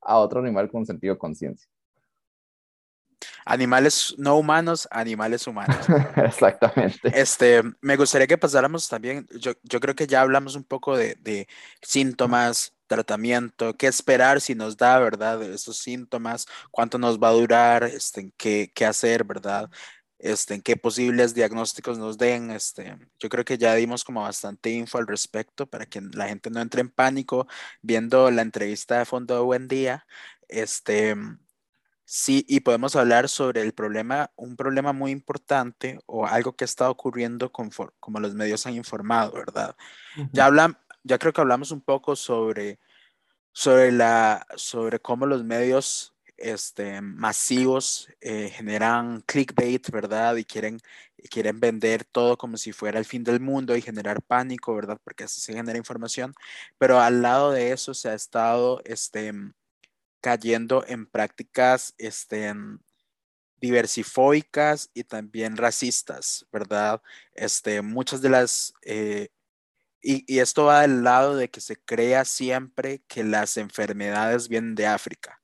a 0.00 0.18
otro 0.18 0.40
animal 0.40 0.70
con 0.70 0.84
sentido 0.84 1.14
de 1.14 1.18
conciencia. 1.18 1.68
Animales 3.44 4.14
no 4.18 4.36
humanos, 4.36 4.88
animales 4.90 5.46
humanos. 5.46 5.76
Exactamente. 6.16 6.98
Este, 7.12 7.62
me 7.80 7.96
gustaría 7.96 8.26
que 8.26 8.38
pasáramos 8.38 8.88
también, 8.88 9.26
yo, 9.38 9.52
yo 9.62 9.80
creo 9.80 9.94
que 9.94 10.06
ya 10.06 10.22
hablamos 10.22 10.56
un 10.56 10.64
poco 10.64 10.96
de, 10.96 11.16
de, 11.20 11.48
síntomas, 11.82 12.74
tratamiento, 12.86 13.76
qué 13.76 13.86
esperar 13.86 14.40
si 14.40 14.54
nos 14.54 14.76
da, 14.76 14.98
¿verdad? 14.98 15.42
Esos 15.42 15.78
síntomas, 15.78 16.46
cuánto 16.70 16.98
nos 16.98 17.18
va 17.18 17.28
a 17.28 17.32
durar, 17.32 17.84
este, 17.84 18.32
qué, 18.36 18.70
qué 18.74 18.84
hacer, 18.84 19.24
¿verdad? 19.24 19.70
Este, 20.22 20.54
en 20.54 20.62
qué 20.62 20.76
posibles 20.76 21.34
diagnósticos 21.34 21.98
nos 21.98 22.18
den. 22.18 22.50
Este, 22.50 22.96
yo 23.18 23.28
creo 23.28 23.44
que 23.44 23.58
ya 23.58 23.74
dimos 23.74 24.04
como 24.04 24.22
bastante 24.22 24.70
info 24.70 24.98
al 24.98 25.06
respecto 25.06 25.66
para 25.66 25.86
que 25.86 26.00
la 26.00 26.28
gente 26.28 26.50
no 26.50 26.60
entre 26.60 26.82
en 26.82 26.90
pánico 26.90 27.46
viendo 27.82 28.30
la 28.30 28.42
entrevista 28.42 28.98
de 28.98 29.06
fondo 29.06 29.34
de 29.34 29.40
Buen 29.40 29.66
Día. 29.66 30.06
Este, 30.48 31.16
Sí, 32.12 32.44
y 32.48 32.58
podemos 32.58 32.96
hablar 32.96 33.28
sobre 33.28 33.62
el 33.62 33.72
problema, 33.72 34.32
un 34.34 34.56
problema 34.56 34.92
muy 34.92 35.12
importante 35.12 36.00
o 36.06 36.26
algo 36.26 36.56
que 36.56 36.64
está 36.64 36.90
ocurriendo 36.90 37.52
como 37.52 38.18
los 38.18 38.34
medios 38.34 38.66
han 38.66 38.74
informado, 38.74 39.30
¿verdad? 39.30 39.76
Ya 40.32 40.46
hablan, 40.46 40.76
ya 41.04 41.18
creo 41.20 41.32
que 41.32 41.40
hablamos 41.40 41.70
un 41.70 41.80
poco 41.80 42.16
sobre, 42.16 42.80
sobre, 43.52 43.92
la, 43.92 44.44
sobre 44.56 44.98
cómo 44.98 45.24
los 45.24 45.44
medios 45.44 46.09
este, 46.40 47.00
masivos 47.00 48.08
eh, 48.20 48.50
generan 48.50 49.22
clickbait, 49.26 49.88
¿verdad? 49.90 50.36
Y 50.36 50.44
quieren, 50.44 50.80
quieren 51.30 51.60
vender 51.60 52.04
todo 52.04 52.36
como 52.36 52.56
si 52.56 52.72
fuera 52.72 52.98
el 52.98 53.04
fin 53.04 53.22
del 53.24 53.40
mundo 53.40 53.76
y 53.76 53.82
generar 53.82 54.22
pánico, 54.22 54.74
¿verdad? 54.74 54.98
Porque 55.04 55.24
así 55.24 55.40
se 55.40 55.52
genera 55.52 55.78
información. 55.78 56.34
Pero 56.78 57.00
al 57.00 57.22
lado 57.22 57.52
de 57.52 57.72
eso 57.72 57.94
se 57.94 58.08
ha 58.08 58.14
estado, 58.14 58.80
este, 58.84 59.32
cayendo 60.20 60.84
en 60.86 61.06
prácticas 61.06 61.94
este, 61.98 62.54
diversifóicas 63.60 64.90
y 64.94 65.04
también 65.04 65.56
racistas, 65.56 66.46
¿verdad? 66.52 67.02
Este, 67.34 67.82
muchas 67.82 68.22
de 68.22 68.30
las... 68.30 68.74
Eh, 68.82 69.28
y, 70.02 70.38
esto 70.38 70.64
va 70.64 70.80
del 70.82 71.04
lado 71.04 71.36
de 71.36 71.50
que 71.50 71.60
se 71.60 71.76
crea 71.76 72.24
siempre 72.24 73.02
que 73.06 73.22
las 73.22 73.58
enfermedades 73.58 74.48
vienen 74.48 74.74
de 74.74 74.86
África, 74.86 75.39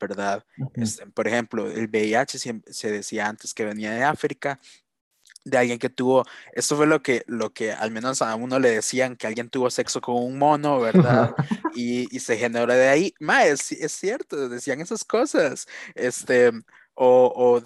¿verdad? 0.00 0.44
Este, 0.74 1.06
por 1.06 1.26
ejemplo, 1.28 1.70
el 1.70 1.88
VIH 1.88 2.38
se 2.38 2.90
decía 2.90 3.28
antes 3.28 3.54
que 3.54 3.64
venía 3.64 3.92
de 3.92 4.04
África 4.04 4.60
de 5.44 5.58
alguien 5.58 5.78
que 5.78 5.90
tuvo, 5.90 6.24
esto 6.52 6.76
fue 6.76 6.86
lo 6.86 7.02
que, 7.02 7.24
lo 7.26 7.50
que 7.50 7.72
al 7.72 7.90
menos 7.90 8.22
a 8.22 8.34
uno 8.34 8.58
le 8.58 8.70
decían, 8.70 9.16
que 9.16 9.26
alguien 9.26 9.48
tuvo 9.48 9.70
sexo 9.70 10.00
con 10.00 10.16
un 10.16 10.38
mono, 10.38 10.80
¿verdad? 10.80 11.34
y, 11.74 12.14
y, 12.14 12.20
se 12.20 12.36
generó 12.36 12.72
de 12.72 12.88
ahí, 12.88 13.14
ma, 13.20 13.44
es, 13.44 13.72
es, 13.72 13.92
cierto, 13.92 14.48
decían 14.48 14.80
esas 14.80 15.04
cosas, 15.04 15.66
este, 15.94 16.50
o, 16.94 17.32
o 17.34 17.62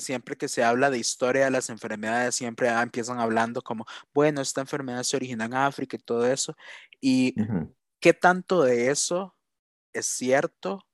siempre 0.00 0.36
que 0.36 0.48
se 0.48 0.64
habla 0.64 0.90
de 0.90 0.98
historia 0.98 1.44
de 1.46 1.50
las 1.50 1.70
enfermedades, 1.70 2.34
siempre 2.34 2.68
ah, 2.68 2.82
empiezan 2.82 3.20
hablando 3.20 3.62
como, 3.62 3.86
bueno, 4.12 4.40
esta 4.40 4.60
enfermedad 4.60 5.02
se 5.02 5.16
origina 5.16 5.44
en 5.46 5.54
África 5.54 5.96
y 5.96 6.00
todo 6.00 6.26
eso, 6.26 6.56
y 7.00 7.34
qué 8.00 8.12
tanto 8.12 8.62
de 8.62 8.90
eso 8.90 9.34
es 9.92 10.06
cierto 10.06 10.84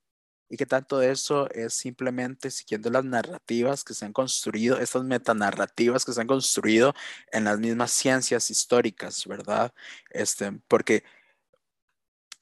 y 0.49 0.57
que 0.57 0.67
tanto 0.67 0.99
de 0.99 1.11
eso 1.11 1.49
es 1.51 1.75
simplemente 1.75 2.51
siguiendo 2.51 2.91
las 2.91 3.05
narrativas 3.05 3.85
que 3.85 3.95
se 3.95 4.05
han 4.05 4.13
construido, 4.13 4.79
estas 4.79 5.05
metanarrativas 5.05 6.05
que 6.05 6.13
se 6.13 6.21
han 6.21 6.27
construido 6.27 6.95
en 7.33 7.45
las 7.45 7.59
mismas 7.59 7.93
ciencias 7.93 8.51
históricas, 8.51 9.27
¿verdad? 9.27 9.73
Este, 10.11 10.53
porque, 10.69 11.05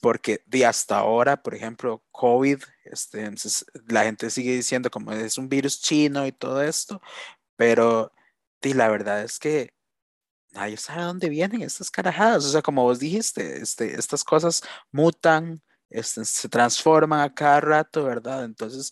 porque 0.01 0.43
de 0.47 0.67
hasta 0.67 0.99
ahora, 0.99 1.43
por 1.43 1.55
ejemplo, 1.55 2.05
COVID, 2.13 2.63
este, 2.85 3.31
la 3.89 4.05
gente 4.05 4.31
sigue 4.31 4.55
diciendo 4.57 4.91
como 4.91 5.13
es 5.13 5.39
un 5.39 5.49
virus 5.49 5.81
chino 5.81 6.27
y 6.27 6.33
todo 6.33 6.63
esto, 6.63 7.01
pero 7.57 8.13
y 8.67 8.75
la 8.75 8.89
verdad 8.89 9.23
es 9.23 9.39
que 9.39 9.75
nadie 10.51 10.77
sabe 10.77 11.03
dónde 11.03 11.29
vienen 11.29 11.63
estas 11.63 11.91
carajadas, 11.91 12.45
o 12.45 12.51
sea, 12.51 12.63
como 12.63 12.83
vos 12.83 12.99
dijiste, 12.99 13.63
este, 13.63 13.99
estas 13.99 14.25
cosas 14.25 14.63
mutan, 14.91 15.63
este, 15.91 16.25
se 16.25 16.49
transforman 16.49 17.21
a 17.21 17.35
cada 17.35 17.61
rato, 17.61 18.05
¿verdad? 18.05 18.45
Entonces, 18.45 18.91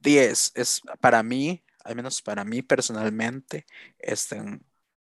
10 0.00 0.52
es 0.54 0.80
para 1.00 1.22
mí, 1.22 1.64
al 1.84 1.96
menos 1.96 2.22
para 2.22 2.44
mí 2.44 2.62
personalmente, 2.62 3.66
este, 3.98 4.42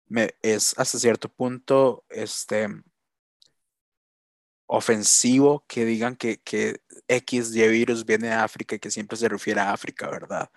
me, 0.08 0.36
es 0.42 0.74
hasta 0.78 1.00
cierto 1.00 1.30
punto 1.30 2.06
este, 2.10 2.68
ofensivo 4.68 5.66
que 5.68 5.86
digan 5.86 6.16
que, 6.16 6.40
que 6.42 6.82
X 7.08 7.52
de 7.54 7.68
virus 7.70 8.06
viene 8.06 8.28
de 8.28 8.34
África 8.34 8.76
y 8.76 8.80
que 8.80 8.92
siempre 8.92 9.18
se 9.18 9.30
refiere 9.30 9.60
a 9.62 9.74
África, 9.74 10.10
¿verdad? 10.10 10.50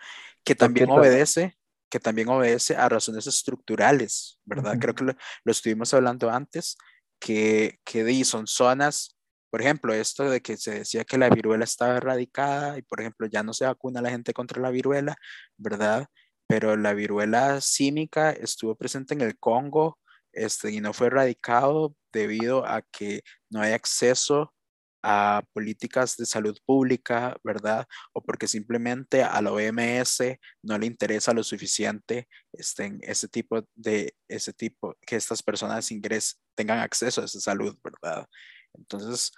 Que 0.44 0.54
también 0.54 0.90
obedece 0.90 1.56
que 1.92 2.00
también 2.00 2.30
obedece 2.30 2.74
a 2.74 2.88
razones 2.88 3.26
estructurales, 3.26 4.40
¿verdad? 4.46 4.78
Creo 4.80 4.94
que 4.94 5.04
lo, 5.04 5.14
estuvimos 5.44 5.92
hablando 5.92 6.30
antes, 6.30 6.78
que, 7.18 7.80
que 7.84 8.24
son 8.24 8.46
zonas 8.46 9.14
por 9.52 9.60
ejemplo, 9.60 9.92
esto 9.92 10.30
de 10.30 10.40
que 10.40 10.56
se 10.56 10.70
decía 10.78 11.04
que 11.04 11.18
la 11.18 11.28
viruela 11.28 11.64
estaba 11.64 11.98
erradicada 11.98 12.78
y, 12.78 12.82
por 12.82 13.02
ejemplo, 13.02 13.26
ya 13.26 13.42
no 13.42 13.52
se 13.52 13.66
vacuna 13.66 14.00
la 14.00 14.08
gente 14.08 14.32
contra 14.32 14.62
la 14.62 14.70
viruela, 14.70 15.14
¿verdad? 15.58 16.06
Pero 16.46 16.74
la 16.78 16.94
viruela 16.94 17.60
símica 17.60 18.30
estuvo 18.30 18.76
presente 18.76 19.12
en 19.12 19.20
el 19.20 19.38
Congo 19.38 19.98
este, 20.32 20.72
y 20.72 20.80
no 20.80 20.94
fue 20.94 21.08
erradicado 21.08 21.94
debido 22.14 22.64
a 22.66 22.80
que 22.80 23.24
no 23.50 23.60
hay 23.60 23.72
acceso 23.72 24.54
a 25.02 25.42
políticas 25.52 26.16
de 26.16 26.24
salud 26.24 26.56
pública, 26.64 27.36
¿verdad? 27.44 27.86
O 28.14 28.22
porque 28.22 28.48
simplemente 28.48 29.22
a 29.22 29.42
la 29.42 29.52
OMS 29.52 30.38
no 30.62 30.78
le 30.78 30.86
interesa 30.86 31.34
lo 31.34 31.44
suficiente 31.44 32.26
este, 32.54 32.98
ese 33.02 33.28
tipo 33.28 33.68
de, 33.74 34.14
ese 34.28 34.54
tipo, 34.54 34.96
que 35.06 35.16
estas 35.16 35.42
personas 35.42 35.90
ingres, 35.90 36.40
tengan 36.54 36.78
acceso 36.78 37.20
a 37.20 37.26
esa 37.26 37.40
salud, 37.40 37.76
¿verdad? 37.84 38.26
Entonces, 38.74 39.32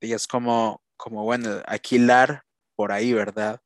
y 0.00 0.12
es 0.12 0.26
como, 0.26 0.82
como 0.96 1.24
bueno, 1.24 1.62
alquilar 1.66 2.42
por 2.76 2.92
ahí, 2.92 3.12
¿verdad? 3.12 3.60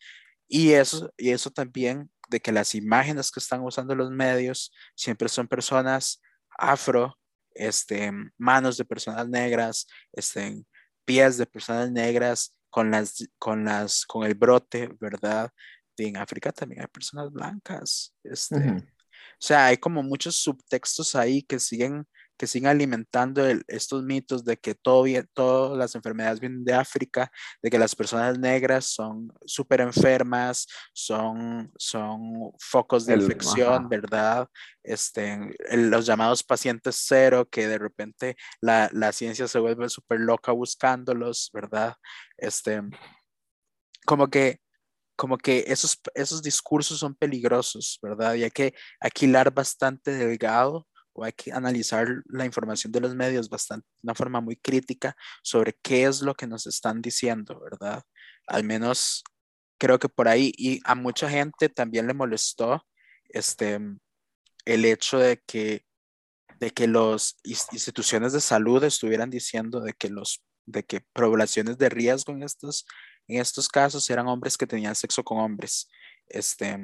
Y 0.49 0.73
eso, 0.73 1.13
y 1.17 1.31
eso 1.31 1.51
también 1.51 2.11
de 2.29 2.41
que 2.41 2.53
las 2.53 2.75
imágenes 2.75 3.31
que 3.31 3.41
están 3.41 3.63
usando 3.63 3.95
los 3.95 4.11
medios 4.11 4.73
siempre 4.95 5.29
son 5.29 5.49
personas 5.49 6.21
afro, 6.59 7.19
este, 7.55 8.11
manos 8.39 8.77
de 8.77 8.85
personas 8.85 9.29
negras, 9.29 9.87
este, 10.13 10.65
pies 11.05 11.37
de 11.37 11.47
personas 11.47 11.91
negras 11.91 12.57
con 12.71 12.91
las, 12.91 13.29
con 13.39 13.65
las, 13.65 14.07
con 14.07 14.25
el 14.25 14.35
brote, 14.35 14.89
¿verdad? 14.99 15.51
Y 15.97 16.07
en 16.07 16.17
África 16.17 16.53
también 16.53 16.81
hay 16.81 16.87
personas 16.89 17.31
blancas, 17.31 18.15
este, 18.25 18.57
o 18.57 19.45
sea, 19.45 19.67
hay 19.67 19.77
como 19.77 20.03
muchos 20.03 20.37
subtextos 20.37 21.15
ahí 21.15 21.43
que 21.43 21.59
siguen 21.59 22.07
que 22.43 22.49
siguen 22.49 22.71
alimentando 22.71 23.47
estos 23.69 24.03
mitos 24.03 24.45
de 24.45 24.57
que 24.57 24.75
todo 24.75 25.05
todas 25.33 25.79
las 25.79 25.95
enfermedades 25.95 26.41
vienen 26.41 26.65
de 26.65 26.75
África, 26.75 27.31
de 27.63 27.71
que 27.71 27.79
las 27.79 27.95
personas 27.95 28.37
negras 28.37 28.87
son 28.87 29.33
súper 29.47 29.81
enfermas, 29.81 30.67
son, 30.93 31.71
son 31.79 32.51
focos 32.59 33.07
de 33.07 33.15
infección, 33.15 33.89
¿verdad? 33.89 34.49
Este, 34.83 35.39
los 35.71 36.05
llamados 36.05 36.43
pacientes 36.43 37.05
cero, 37.07 37.47
que 37.49 37.69
de 37.69 37.79
repente 37.79 38.35
la, 38.61 38.91
la 38.93 39.13
ciencia 39.13 39.47
se 39.47 39.61
vuelve 39.61 39.89
súper 39.89 40.19
loca 40.19 40.51
buscándolos, 40.51 41.49
¿verdad? 41.53 41.95
Este, 42.37 42.83
como 44.05 44.27
que 44.27 44.59
como 45.15 45.39
que 45.39 45.63
esos, 45.69 46.01
esos 46.15 46.43
discursos 46.43 46.99
son 46.99 47.15
peligrosos, 47.15 48.01
¿verdad? 48.03 48.35
Y 48.35 48.43
hay 48.43 48.51
que 48.51 48.75
aquilar 48.99 49.55
bastante 49.55 50.11
delgado 50.11 50.89
o 51.13 51.25
hay 51.25 51.33
que 51.33 51.53
analizar 51.53 52.09
la 52.27 52.45
información 52.45 52.93
de 52.93 53.01
los 53.01 53.15
medios 53.15 53.49
bastante, 53.49 53.87
de 53.87 54.07
una 54.07 54.15
forma 54.15 54.41
muy 54.41 54.57
crítica 54.57 55.17
sobre 55.43 55.77
qué 55.83 56.05
es 56.05 56.23
lo 56.23 56.35
que 56.35 56.47
nos 56.47 56.67
están 56.67 57.03
diciendo, 57.03 57.61
¿verdad? 57.61 58.03
Al 58.47 58.65
menos 58.65 59.25
creo 59.79 59.99
que 59.99 60.09
por 60.09 60.29
ahí, 60.29 60.53
y 60.57 60.81
a 60.85 60.95
mucha 60.95 61.29
gente 61.29 61.69
también 61.69 62.07
le 62.07 62.15
molestó 62.15 62.87
este, 63.29 63.79
el 64.65 64.85
hecho 64.85 65.19
de 65.19 65.43
que, 65.47 65.85
de 66.59 66.71
que 66.71 66.87
las 66.87 67.37
instituciones 67.45 68.33
de 68.33 68.41
salud 68.41 68.83
estuvieran 68.85 69.31
diciendo 69.31 69.81
de 69.81 69.93
que, 69.95 70.09
los, 70.09 70.45
de 70.67 70.85
que 70.85 71.01
poblaciones 71.13 71.79
de 71.79 71.89
riesgo 71.89 72.33
en 72.33 72.43
estos 72.43 72.87
en 73.29 73.41
estos 73.41 73.69
casos 73.69 74.09
eran 74.11 74.29
hombres 74.29 74.57
que 74.57 74.67
tenían 74.67 74.95
sexo 74.95 75.23
con 75.25 75.39
hombres. 75.39 75.89
Este, 76.27 76.79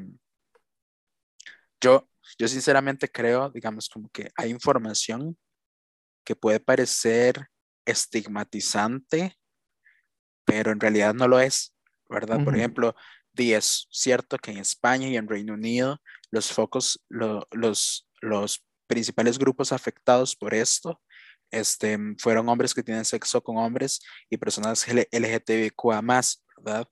yo, 1.81 2.09
yo 2.39 2.49
sinceramente 2.49 3.09
creo, 3.09 3.51
digamos, 3.51 3.89
como 3.89 4.09
que 4.11 4.31
hay 4.37 4.51
información 4.51 5.39
que 6.25 6.37
puede 6.37 6.61
parecer 6.61 7.49
estigmatizante, 7.87 9.37
pero 10.45 10.73
en 10.73 10.81
realidad 10.81 11.15
no 11.15 11.29
lo 11.29 11.41
es, 11.41 11.75
¿verdad? 12.09 12.43
Por 12.43 12.57
ejemplo, 12.57 12.95
es 13.39 13.87
cierto 13.91 14.39
que 14.39 14.51
en 14.51 14.59
España 14.59 15.09
y 15.09 15.17
en 15.17 15.29
Reino 15.29 15.55
Unido 15.55 16.01
los 16.31 16.53
focos, 16.53 17.05
los, 17.09 18.09
los 18.21 18.65
principales 18.87 19.39
grupos 19.39 19.73
afectados 19.73 20.35
por 20.35 20.55
esto 20.55 21.01
este, 21.51 21.99
fueron 22.19 22.49
hombres 22.49 22.75
que 22.75 22.83
tienen 22.83 23.05
sexo 23.05 23.43
con 23.43 23.57
hombres 23.57 24.01
y 24.29 24.37
personas 24.37 24.87
LGTBQA 24.89 26.03
más, 26.03 26.45
¿verdad? 26.57 26.89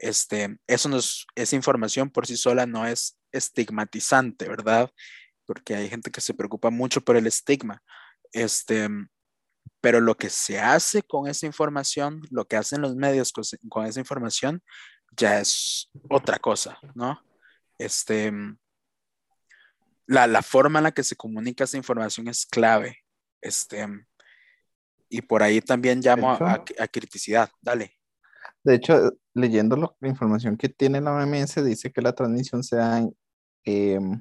Este, 0.00 0.58
eso 0.66 0.88
nos, 0.88 1.26
esa 1.34 1.56
información 1.56 2.10
por 2.10 2.26
sí 2.26 2.36
sola 2.36 2.66
no 2.66 2.86
es 2.86 3.18
estigmatizante, 3.32 4.48
¿verdad? 4.48 4.90
Porque 5.44 5.74
hay 5.74 5.88
gente 5.88 6.10
que 6.10 6.20
se 6.20 6.34
preocupa 6.34 6.70
mucho 6.70 7.00
por 7.00 7.16
el 7.16 7.26
estigma. 7.26 7.82
Este, 8.32 8.88
pero 9.80 10.00
lo 10.00 10.16
que 10.16 10.30
se 10.30 10.60
hace 10.60 11.02
con 11.02 11.28
esa 11.28 11.46
información, 11.46 12.22
lo 12.30 12.46
que 12.46 12.56
hacen 12.56 12.80
los 12.80 12.94
medios 12.96 13.32
con, 13.32 13.44
con 13.68 13.86
esa 13.86 14.00
información, 14.00 14.62
ya 15.16 15.40
es 15.40 15.90
otra 16.08 16.38
cosa, 16.38 16.78
¿no? 16.94 17.22
Este, 17.78 18.32
la, 20.06 20.26
la 20.26 20.42
forma 20.42 20.80
en 20.80 20.84
la 20.84 20.92
que 20.92 21.04
se 21.04 21.16
comunica 21.16 21.64
esa 21.64 21.76
información 21.76 22.28
es 22.28 22.46
clave 22.46 23.04
este, 23.40 23.86
y 25.08 25.22
por 25.22 25.42
ahí 25.42 25.60
también 25.60 26.00
llamo 26.00 26.32
a, 26.32 26.64
criticidad. 26.88 27.50
Dale. 27.60 27.97
De 28.68 28.74
hecho, 28.74 29.14
leyendo 29.32 29.76
la 29.98 30.08
información 30.08 30.58
que 30.58 30.68
tiene 30.68 31.00
la 31.00 31.14
OMS, 31.14 31.64
dice 31.64 31.90
que 31.90 32.02
la 32.02 32.12
transmisión 32.12 32.62
se 32.62 32.76
da 32.76 33.00
em, 33.64 34.20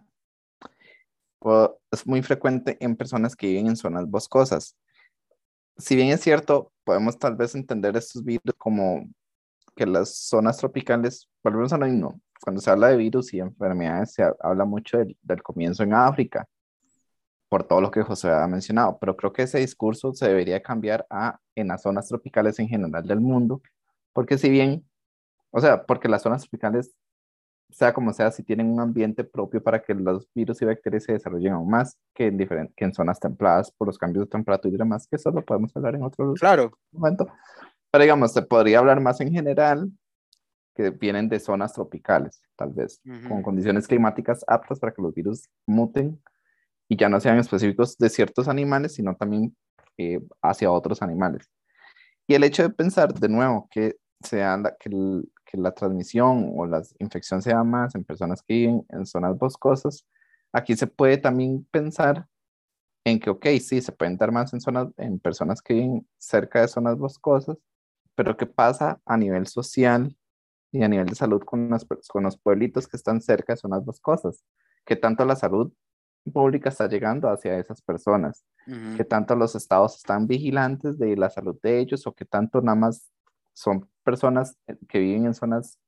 es 1.91 2.07
muy 2.07 2.23
frecuente 2.23 2.77
en 2.79 2.95
personas 2.95 3.35
que 3.35 3.47
viven 3.47 3.67
en 3.67 3.75
zonas 3.75 4.09
boscosas. 4.09 4.77
Si 5.75 5.97
bien 5.97 6.07
es 6.11 6.21
cierto, 6.21 6.71
podemos 6.85 7.19
tal 7.19 7.35
vez 7.35 7.55
entender 7.55 7.97
estos 7.97 8.23
virus 8.23 8.55
como 8.57 9.05
que 9.75 9.85
las 9.85 10.15
zonas 10.15 10.55
tropicales, 10.55 11.27
volvemos 11.43 11.73
a 11.73 11.77
lo 11.77 11.85
mismo, 11.85 12.21
cuando 12.41 12.61
se 12.61 12.71
habla 12.71 12.87
de 12.87 12.95
virus 12.95 13.33
y 13.33 13.41
enfermedades, 13.41 14.13
se 14.13 14.23
habla 14.39 14.63
mucho 14.63 14.97
del 15.23 15.43
comienzo 15.43 15.83
en 15.83 15.93
África, 15.93 16.47
por 17.49 17.65
todo 17.65 17.81
lo 17.81 17.91
que 17.91 18.01
José 18.01 18.31
ha 18.31 18.47
mencionado, 18.47 18.97
pero 18.97 19.17
creo 19.17 19.33
que 19.33 19.41
ese 19.41 19.59
discurso 19.59 20.13
se 20.13 20.29
debería 20.29 20.63
cambiar 20.63 21.05
a 21.09 21.37
en 21.53 21.67
las 21.67 21.81
zonas 21.81 22.07
tropicales 22.07 22.57
en 22.59 22.69
general 22.69 23.05
del 23.05 23.19
mundo, 23.19 23.61
porque 24.17 24.39
si 24.39 24.49
bien, 24.49 24.83
o 25.51 25.61
sea, 25.61 25.85
porque 25.85 26.09
las 26.09 26.23
zonas 26.23 26.41
tropicales, 26.41 26.91
sea 27.69 27.93
como 27.93 28.11
sea, 28.13 28.31
si 28.31 28.41
tienen 28.41 28.65
un 28.65 28.79
ambiente 28.79 29.23
propio 29.23 29.61
para 29.61 29.83
que 29.83 29.93
los 29.93 30.27
virus 30.33 30.59
y 30.63 30.65
bacterias 30.65 31.03
se 31.03 31.13
desarrollen 31.13 31.53
aún 31.53 31.69
más 31.69 31.99
que 32.15 32.25
en, 32.25 32.37
que 32.75 32.85
en 32.85 32.95
zonas 32.95 33.19
templadas 33.19 33.71
por 33.77 33.87
los 33.87 33.99
cambios 33.99 34.25
de 34.25 34.31
temperatura 34.31 34.73
y 34.73 34.77
demás, 34.79 35.05
que 35.07 35.17
eso 35.17 35.29
lo 35.29 35.45
podemos 35.45 35.71
hablar 35.75 35.93
en 35.93 36.01
otro 36.01 36.33
claro. 36.33 36.71
momento. 36.91 37.27
Pero 37.91 38.01
digamos, 38.01 38.33
se 38.33 38.41
podría 38.41 38.79
hablar 38.79 39.01
más 39.01 39.21
en 39.21 39.31
general 39.31 39.91
que 40.73 40.89
vienen 40.89 41.29
de 41.29 41.39
zonas 41.39 41.73
tropicales, 41.73 42.41
tal 42.55 42.71
vez, 42.71 42.99
con 43.27 43.43
condiciones 43.43 43.87
climáticas 43.87 44.43
aptas 44.47 44.79
para 44.79 44.95
que 44.95 45.01
los 45.03 45.13
virus 45.13 45.47
muten 45.67 46.19
y 46.89 46.97
ya 46.97 47.07
no 47.07 47.19
sean 47.19 47.37
específicos 47.37 47.95
de 47.99 48.09
ciertos 48.09 48.47
animales, 48.47 48.95
sino 48.95 49.15
también 49.15 49.55
eh, 49.95 50.19
hacia 50.41 50.71
otros 50.71 51.03
animales. 51.03 51.51
Y 52.27 52.33
el 52.33 52.43
hecho 52.43 52.63
de 52.63 52.71
pensar 52.71 53.13
de 53.13 53.29
nuevo 53.29 53.69
que, 53.71 53.95
sea 54.21 54.57
la, 54.57 54.75
que, 54.77 54.89
que, 55.45 55.57
la 55.57 55.71
transmisión 55.73 56.53
o 56.55 56.65
la 56.65 56.81
infección 56.99 57.41
sea 57.41 57.63
más 57.63 57.95
en 57.95 58.03
personas 58.03 58.41
que 58.41 58.53
viven 58.53 58.85
en 58.89 59.05
zonas 59.05 59.37
boscosas, 59.37 60.05
aquí 60.51 60.75
se 60.75 60.87
puede 60.87 61.17
también 61.17 61.65
pensar 61.71 62.27
en 63.05 63.19
que, 63.19 63.29
ok, 63.29 63.45
sí, 63.61 63.81
se 63.81 63.91
pueden 63.91 64.17
dar 64.17 64.31
más 64.31 64.53
en, 64.53 64.61
zonas, 64.61 64.89
en 64.97 65.19
personas 65.19 65.61
que 65.61 65.73
viven 65.73 66.07
cerca 66.17 66.61
de 66.61 66.67
zonas 66.67 66.97
boscosas, 66.97 67.57
pero 68.15 68.35
¿qué 68.35 68.45
pasa 68.45 68.99
a 69.05 69.17
nivel 69.17 69.47
social 69.47 70.17
y 70.71 70.83
a 70.83 70.87
nivel 70.87 71.07
de 71.07 71.15
salud 71.15 71.41
con, 71.43 71.69
con 72.09 72.23
los 72.23 72.37
pueblitos 72.37 72.87
que 72.87 72.97
están 72.97 73.21
cerca 73.21 73.53
de 73.53 73.57
zonas 73.57 73.85
boscosas? 73.85 74.43
¿Qué 74.85 74.95
tanto 74.95 75.23
la 75.25 75.35
salud 75.35 75.71
pública 76.31 76.69
está 76.69 76.87
llegando 76.87 77.29
hacia 77.29 77.57
esas 77.57 77.81
personas, 77.81 78.43
que 78.97 79.05
tanto 79.05 79.35
los 79.35 79.55
estados 79.55 79.95
están 79.95 80.27
vigilantes 80.27 80.97
de 80.97 81.15
la 81.15 81.29
salud 81.29 81.57
de 81.63 81.79
ellos 81.79 82.05
o 82.05 82.13
que 82.13 82.25
tanto 82.25 82.61
nada 82.61 82.75
más 82.75 83.09
son 83.57 83.89
personas 84.03 84.55
que 84.87 84.99
viven 84.99 85.25
en 85.25 85.33
zonas 85.33 85.79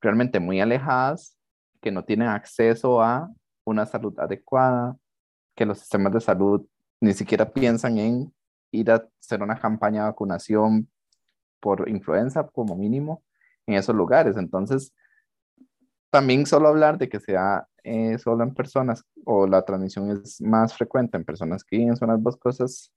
realmente 0.00 0.38
muy 0.38 0.60
alejadas, 0.60 1.36
que 1.80 1.90
no 1.90 2.04
tienen 2.04 2.28
acceso 2.28 3.02
a 3.02 3.28
una 3.64 3.84
salud 3.84 4.16
adecuada, 4.20 4.96
que 5.56 5.66
los 5.66 5.80
sistemas 5.80 6.12
de 6.12 6.20
salud 6.20 6.64
ni 7.00 7.12
siquiera 7.12 7.50
piensan 7.50 7.98
en 7.98 8.32
ir 8.70 8.92
a 8.92 9.08
hacer 9.18 9.42
una 9.42 9.58
campaña 9.58 10.02
de 10.02 10.10
vacunación 10.10 10.88
por 11.58 11.88
influenza 11.88 12.46
como 12.46 12.76
mínimo 12.76 13.24
en 13.66 13.74
esos 13.74 13.96
lugares. 13.96 14.36
Entonces, 14.36 14.94
también 16.10 16.46
solo 16.46 16.68
hablar 16.68 16.96
de 16.96 17.08
que 17.08 17.18
sea 17.18 17.66
eh, 17.82 18.18
solo 18.18 18.44
en 18.44 18.54
personas 18.54 19.04
o 19.24 19.48
la 19.48 19.62
transmisión 19.64 20.10
es 20.12 20.40
más 20.40 20.76
frecuente 20.76 21.16
en 21.16 21.24
personas 21.24 21.64
que 21.64 21.76
viven 21.76 21.90
en 21.90 21.96
zonas 21.96 22.22
boscosas, 22.22 22.92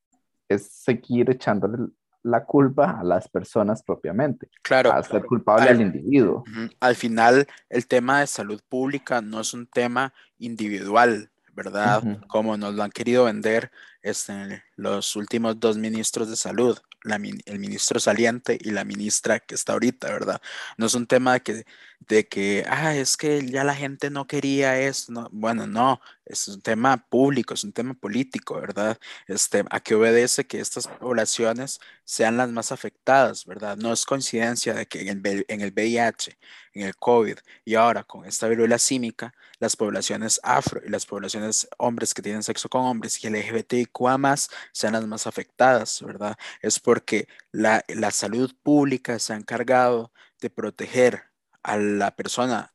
es 0.47 0.71
seguir 0.71 1.31
echándole 1.31 1.87
la 2.23 2.45
culpa 2.45 2.99
a 2.99 3.03
las 3.03 3.27
personas 3.27 3.83
propiamente. 3.83 4.49
Claro. 4.61 4.91
A 4.91 5.03
ser 5.03 5.25
culpable 5.25 5.69
al, 5.69 5.81
individuo. 5.81 6.43
Al 6.79 6.95
final, 6.95 7.47
el 7.69 7.85
tema 7.87 8.21
de 8.21 8.27
salud 8.27 8.61
pública 8.67 9.21
no 9.21 9.41
es 9.41 9.53
un 9.53 9.67
tema 9.67 10.13
individual, 10.39 11.29
¿verdad? 11.53 12.01
Como 12.27 12.57
nos 12.57 12.73
lo 12.73 12.83
han 12.83 12.91
querido 12.91 13.25
vender 13.25 13.71
este, 14.03 14.63
los 14.75 15.15
últimos 15.15 15.59
dos 15.59 15.77
ministros 15.77 16.29
de 16.29 16.35
salud, 16.35 16.77
el 17.05 17.59
ministro 17.59 17.99
saliente 17.99 18.57
y 18.61 18.71
la 18.71 18.85
ministra 18.85 19.39
que 19.39 19.55
está 19.55 19.73
ahorita, 19.73 20.07
¿verdad? 20.07 20.41
No 20.77 20.85
es 20.85 20.93
un 20.93 21.05
tema 21.05 21.33
de 21.33 21.41
que, 21.41 21.65
de 21.99 22.27
que, 22.27 22.65
ah, 22.67 22.95
es 22.95 23.17
que 23.17 23.45
ya 23.45 23.63
la 23.63 23.75
gente 23.75 24.09
no 24.09 24.25
quería 24.27 24.79
eso, 24.79 25.11
no, 25.11 25.29
bueno, 25.31 25.67
no, 25.67 25.99
es 26.25 26.47
un 26.47 26.61
tema 26.61 26.97
público, 27.09 27.53
es 27.53 27.63
un 27.63 27.73
tema 27.73 27.93
político, 27.93 28.55
¿verdad? 28.55 28.97
Este, 29.27 29.63
a 29.69 29.79
qué 29.81 29.95
obedece 29.95 30.45
que 30.45 30.59
estas 30.59 30.87
poblaciones 30.87 31.79
sean 32.05 32.37
las 32.37 32.49
más 32.49 32.71
afectadas, 32.71 33.45
¿verdad? 33.45 33.77
No 33.77 33.91
es 33.91 34.05
coincidencia 34.05 34.73
de 34.73 34.85
que 34.85 35.01
en 35.01 35.25
el, 35.25 35.45
en 35.47 35.61
el 35.61 35.71
VIH, 35.71 36.37
en 36.73 36.87
el 36.87 36.95
COVID 36.95 37.37
y 37.65 37.75
ahora 37.75 38.03
con 38.03 38.25
esta 38.25 38.47
viruela 38.47 38.79
símica, 38.79 39.33
las 39.59 39.75
poblaciones 39.75 40.39
afro 40.43 40.81
y 40.85 40.89
las 40.89 41.05
poblaciones 41.05 41.67
hombres 41.77 42.13
que 42.13 42.21
tienen 42.21 42.43
sexo 42.43 42.69
con 42.69 42.83
hombres 42.83 43.23
y 43.23 43.29
LGBTIQA 43.29 43.92
más 44.17 44.49
sean 44.71 44.93
las 44.93 45.05
más 45.07 45.27
afectadas, 45.27 46.01
¿verdad? 46.01 46.35
Es 46.61 46.79
porque 46.79 47.27
la, 47.51 47.83
la 47.87 48.11
salud 48.11 48.53
pública 48.63 49.19
se 49.19 49.33
ha 49.33 49.35
encargado 49.37 50.11
de 50.41 50.49
proteger 50.49 51.23
a 51.63 51.77
la 51.77 52.15
persona 52.15 52.73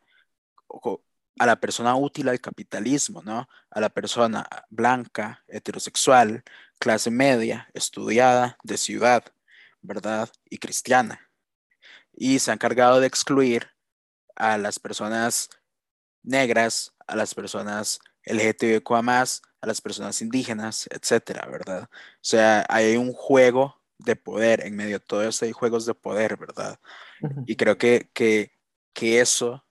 a 1.39 1.47
la 1.47 1.57
persona 1.61 1.95
útil 1.95 2.29
al 2.29 2.41
capitalismo, 2.41 3.23
¿no? 3.23 3.49
A 3.71 3.81
la 3.81 3.89
persona 3.89 4.49
blanca, 4.71 5.45
heterosexual, 5.49 6.43
clase 6.79 7.11
media, 7.11 7.69
estudiada, 7.75 8.59
de 8.65 8.77
ciudad, 8.77 9.25
¿verdad? 9.81 10.29
Y 10.51 10.59
cristiana. 10.59 11.31
Y 12.13 12.41
se 12.41 12.51
ha 12.51 12.55
encargado 12.55 13.01
de 13.01 13.07
excluir 13.07 13.71
a 14.35 14.59
las 14.59 14.79
personas 14.81 15.51
negras, 16.23 16.95
a 17.07 17.17
las 17.17 17.35
personas 17.35 18.01
LGTBQA+, 18.25 19.41
a 19.61 19.67
las 19.67 19.81
personas 19.81 20.21
indígenas, 20.23 20.89
etcétera, 20.91 21.47
¿verdad? 21.51 21.89
O 21.93 22.19
sea, 22.21 22.65
hay 22.69 22.97
un 22.97 23.13
juego 23.13 23.83
de 23.99 24.17
poder 24.17 24.65
en 24.65 24.77
medio 24.77 24.99
de 24.99 25.05
todo 25.05 25.23
esto, 25.23 25.45
hay 25.45 25.53
juegos 25.53 25.87
de 25.87 25.95
poder, 25.95 26.37
¿verdad? 26.37 26.79
Y 27.47 27.57
creo 27.57 27.77
que, 27.77 28.11
que, 28.13 28.53
que 28.93 29.21
eso, 29.21 29.67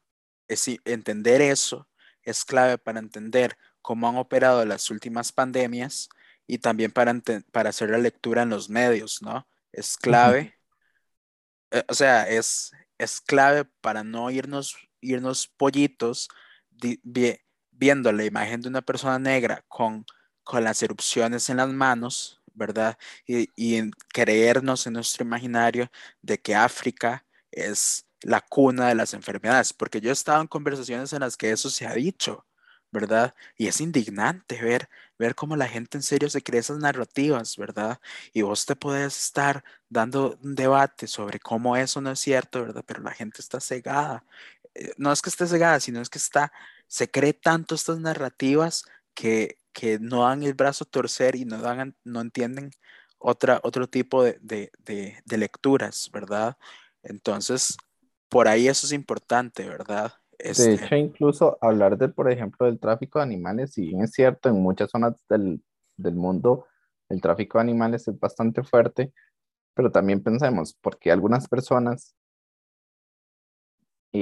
es, 0.47 0.67
entender 0.85 1.41
eso, 1.41 1.87
es 2.23 2.43
clave 2.43 2.77
para 2.77 2.99
entender 2.99 3.57
cómo 3.81 4.09
han 4.09 4.17
operado 4.17 4.65
las 4.65 4.89
últimas 4.89 5.31
pandemias 5.31 6.09
y 6.45 6.57
también 6.57 6.91
para, 6.91 7.13
para 7.51 7.69
hacer 7.69 7.89
la 7.89 7.97
lectura 7.97 8.41
en 8.41 8.49
los 8.49 8.69
medios, 8.69 9.21
¿no? 9.21 9.47
Es 9.71 9.95
clave, 9.95 10.59
eh, 11.71 11.83
o 11.87 11.93
sea, 11.93 12.27
es, 12.27 12.71
es 12.97 13.21
clave 13.21 13.65
para 13.81 14.03
no 14.03 14.29
irnos, 14.31 14.75
irnos 14.99 15.47
pollitos 15.47 16.27
viendo 17.77 18.11
la 18.11 18.25
imagen 18.25 18.61
de 18.61 18.69
una 18.69 18.81
persona 18.81 19.19
negra 19.19 19.63
con, 19.67 20.05
con 20.43 20.63
las 20.63 20.81
erupciones 20.83 21.49
en 21.49 21.57
las 21.57 21.69
manos, 21.69 22.41
¿verdad? 22.53 22.97
Y, 23.27 23.91
creernos 24.13 24.87
en 24.87 24.93
nuestro 24.93 25.23
imaginario 25.25 25.89
de 26.21 26.39
que 26.39 26.55
África 26.55 27.25
es 27.51 28.05
la 28.21 28.41
cuna 28.41 28.87
de 28.87 28.95
las 28.95 29.13
enfermedades, 29.13 29.73
porque 29.73 30.01
yo 30.01 30.09
he 30.09 30.13
estado 30.13 30.41
en 30.41 30.47
conversaciones 30.47 31.13
en 31.13 31.21
las 31.21 31.37
que 31.37 31.51
eso 31.51 31.69
se 31.69 31.85
ha 31.85 31.93
dicho, 31.93 32.45
¿verdad? 32.91 33.35
Y 33.57 33.67
es 33.67 33.81
indignante 33.81 34.61
ver, 34.61 34.89
ver 35.19 35.35
cómo 35.35 35.55
la 35.55 35.67
gente 35.67 35.97
en 35.97 36.03
serio 36.03 36.29
se 36.29 36.41
cree 36.41 36.61
esas 36.61 36.79
narrativas, 36.79 37.57
¿verdad? 37.57 37.99
Y 38.33 38.41
vos 38.41 38.65
te 38.65 38.75
puedes 38.75 39.17
estar 39.17 39.63
dando 39.89 40.37
un 40.41 40.55
debate 40.55 41.07
sobre 41.07 41.39
cómo 41.39 41.77
eso 41.77 42.01
no 42.01 42.11
es 42.11 42.19
cierto, 42.19 42.61
¿verdad? 42.61 42.83
Pero 42.87 43.01
la 43.03 43.11
gente 43.13 43.41
está 43.41 43.59
cegada. 43.59 44.23
Eh, 44.73 44.93
no 44.97 45.11
es 45.11 45.21
que 45.21 45.29
esté 45.29 45.47
cegada, 45.47 45.79
sino 45.79 46.01
es 46.01 46.09
que 46.09 46.19
está, 46.19 46.51
se 46.87 47.09
cree 47.09 47.33
tanto 47.33 47.75
estas 47.75 47.99
narrativas 47.99 48.85
que, 49.13 49.57
que 49.73 49.99
no 49.99 50.23
dan 50.23 50.43
el 50.43 50.53
brazo 50.53 50.83
a 50.83 50.89
torcer 50.89 51.35
y 51.35 51.45
no, 51.45 51.59
dan, 51.59 51.95
no 52.03 52.21
entienden 52.21 52.71
otra, 53.17 53.59
otro 53.63 53.87
tipo 53.87 54.23
de, 54.23 54.39
de, 54.41 54.71
de 55.23 55.37
lecturas, 55.37 56.09
¿verdad? 56.13 56.57
Entonces, 57.03 57.77
por 58.29 58.47
ahí 58.47 58.67
eso 58.67 58.85
es 58.85 58.93
importante, 58.93 59.67
¿verdad? 59.67 60.13
De 60.39 60.51
hecho, 60.51 60.63
este 60.63 60.97
incluso 60.97 61.57
hablar 61.61 61.97
de, 61.97 62.09
por 62.09 62.31
ejemplo, 62.31 62.65
del 62.67 62.79
tráfico 62.79 63.19
de 63.19 63.23
animales, 63.23 63.73
si 63.73 63.87
bien 63.87 64.03
es 64.03 64.11
cierto, 64.11 64.49
en 64.49 64.61
muchas 64.61 64.91
zonas 64.91 65.13
del, 65.27 65.63
del 65.95 66.15
mundo 66.15 66.67
el 67.09 67.21
tráfico 67.21 67.57
de 67.57 67.63
animales 67.63 68.07
es 68.07 68.19
bastante 68.19 68.63
fuerte, 68.63 69.13
pero 69.73 69.91
también 69.91 70.21
pensemos, 70.21 70.77
porque 70.81 71.11
algunas 71.11 71.47
personas 71.47 72.15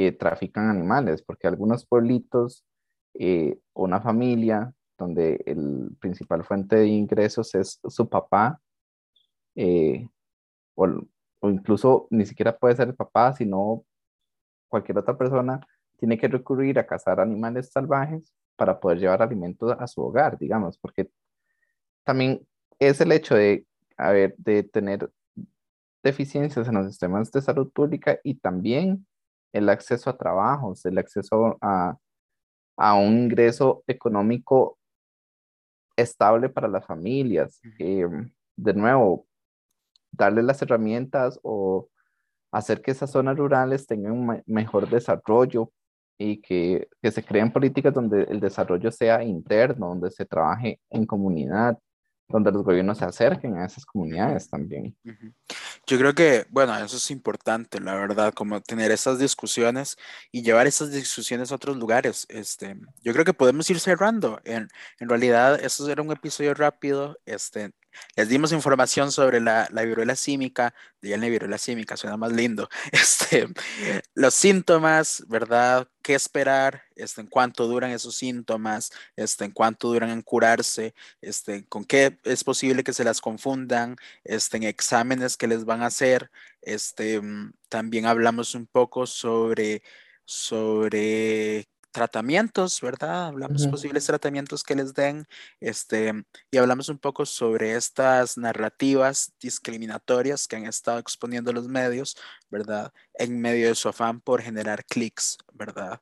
eh, 0.04 0.12
trafican 0.12 0.70
animales? 0.70 1.22
Porque 1.22 1.48
algunos 1.48 1.86
pueblitos, 1.86 2.66
eh, 3.14 3.60
una 3.74 4.02
familia 4.02 4.74
donde 4.98 5.42
el 5.46 5.96
principal 6.00 6.44
fuente 6.44 6.78
de 6.78 6.88
ingresos 6.88 7.54
es 7.56 7.80
su 7.88 8.10
papá, 8.10 8.60
eh, 9.56 10.08
o, 10.76 10.88
o 11.40 11.50
incluso 11.50 12.08
ni 12.10 12.26
siquiera 12.26 12.58
puede 12.58 12.76
ser 12.76 12.90
el 12.90 12.96
papá, 12.96 13.34
sino 13.34 13.86
cualquier 14.70 14.98
otra 14.98 15.18
persona 15.18 15.60
tiene 15.98 16.18
que 16.18 16.28
recurrir 16.28 16.80
a 16.80 16.88
cazar 16.88 17.20
animales 17.20 17.72
salvajes 17.72 18.34
para 18.56 18.80
poder 18.80 19.00
llevar 19.00 19.22
alimentos 19.22 19.76
a 19.80 19.88
su 19.88 20.02
hogar, 20.02 20.38
digamos, 20.38 20.78
porque 20.78 21.10
también 22.04 22.46
es 22.80 23.00
el 23.02 23.12
hecho 23.12 23.36
de, 23.36 23.66
de 24.38 24.64
tener 24.64 25.10
deficiencias 26.04 26.68
en 26.68 26.76
los 26.76 26.88
sistemas 26.88 27.32
de 27.32 27.42
salud 27.42 27.72
pública 27.72 28.20
y 28.24 28.36
también 28.36 29.06
el 29.54 29.70
acceso 29.70 30.10
a 30.10 30.18
trabajos, 30.18 30.86
el 30.86 30.98
acceso 30.98 31.58
a, 31.62 31.98
a 32.78 32.96
un 32.96 33.24
ingreso 33.24 33.84
económico 33.88 34.78
estable 35.96 36.50
para 36.50 36.68
las 36.68 36.86
familias. 36.86 37.62
Em, 37.80 38.32
de 38.58 38.74
nuevo, 38.74 39.28
darle 40.12 40.44
las 40.44 40.62
herramientas 40.62 41.40
o 41.44 41.90
hacer 42.52 42.82
que 42.82 42.92
esas 42.92 43.12
zonas 43.12 43.38
rurales 43.38 43.86
tengan 43.86 44.14
un 44.14 44.44
mejor 44.46 44.90
desarrollo 44.90 45.72
y 46.18 46.42
que, 46.42 46.88
que, 47.02 47.12
se 47.12 47.24
creen 47.24 47.52
políticas 47.52 47.94
donde 47.94 48.24
el 48.24 48.40
desarrollo 48.40 48.92
sea 48.92 49.22
interno, 49.24 49.90
donde 49.90 50.12
se 50.12 50.26
trabaje 50.26 50.80
en 50.90 51.06
comunidad, 51.06 51.78
donde 52.30 52.52
los 52.52 52.64
gobiernos 52.64 52.98
se 52.98 53.06
acerquen 53.06 53.58
a 53.58 53.66
esas 53.66 53.86
comunidades 53.86 54.50
también. 54.50 54.96
Yo 55.88 56.00
creo 56.00 56.16
que, 56.16 56.48
bueno, 56.50 56.76
eso 56.78 56.98
es 56.98 57.12
importante, 57.12 57.80
la 57.80 57.94
verdad, 57.94 58.34
como 58.34 58.60
tener 58.62 58.90
esas 58.92 59.20
discusiones 59.20 59.98
y 60.32 60.42
llevar 60.42 60.66
esas 60.66 60.92
discusiones 60.92 61.52
a 61.52 61.56
otros 61.56 61.78
lugares. 61.78 62.26
Este, 62.30 62.76
yo 63.04 63.14
creo 63.14 63.24
que 63.24 63.34
podemos 63.34 63.70
ir 63.70 63.80
cerrando. 63.80 64.40
En, 64.46 64.68
en 65.00 65.10
realidad, 65.10 65.64
eso 65.64 65.88
era 65.90 66.02
un 66.02 66.12
episodio 66.12 66.56
rápido. 66.56 67.20
Este, 67.26 67.72
les 68.16 68.30
dimos 68.30 68.52
información 68.52 69.12
sobre 69.12 69.40
la, 69.42 69.68
la 69.72 69.84
viruela 69.84 70.16
símica, 70.16 70.74
digan 71.02 71.22
la 71.22 71.30
viruela 71.30 71.58
símica, 71.58 71.98
suena 71.98 72.18
más 72.18 72.32
lindo. 72.32 72.70
Este, 72.92 73.48
los 74.14 74.34
síntomas, 74.34 75.24
¿verdad? 75.28 75.88
¿Qué 76.02 76.14
esperar? 76.14 76.84
Este, 76.96 77.22
¿En 77.22 77.28
cuánto 77.28 77.68
duran 77.68 77.92
esos 77.92 78.16
síntomas? 78.16 78.92
Este, 79.16 79.46
¿En 79.46 79.52
cuánto 79.52 79.90
duran 79.90 80.10
en 80.10 80.22
curarse? 80.22 80.94
Este, 81.22 81.66
¿Con 81.68 81.86
qué 81.86 82.20
es 82.24 82.44
posible 82.44 82.84
que 82.84 82.94
se 82.94 83.04
las 83.04 83.22
confundan? 83.22 83.96
Este, 84.24 84.58
en 84.58 84.64
exámenes 84.64 85.38
que 85.38 85.48
les 85.48 85.66
van 85.66 85.82
a 85.84 85.88
hacer. 85.88 86.32
Este, 86.62 87.22
mm, 87.22 87.54
también 87.70 88.06
hablamos 88.06 88.56
un 88.56 88.68
poco 88.68 89.08
sobre, 89.08 89.84
sobre 90.26 91.68
tratamientos, 91.96 92.82
¿verdad? 92.82 93.28
Hablamos 93.28 93.68
posibles 93.68 94.06
tratamientos 94.06 94.64
que 94.64 94.76
les 94.76 94.94
den, 94.94 95.26
este, 95.62 96.26
y 96.52 96.58
hablamos 96.58 96.90
un 96.90 96.98
poco 96.98 97.26
sobre 97.26 97.76
estas 97.76 98.38
narrativas 98.38 99.32
discriminatorias 99.40 100.46
que 100.46 100.58
han 100.58 100.66
estado 100.66 101.00
exponiendo 101.00 101.54
los 101.54 101.70
medios, 101.70 102.18
¿verdad? 102.50 102.94
En 103.14 103.40
medio 103.40 103.70
de 103.70 103.76
su 103.76 103.88
afán 103.88 104.20
por 104.20 104.42
generar 104.42 104.84
clics, 104.84 105.38
¿verdad? 105.54 106.02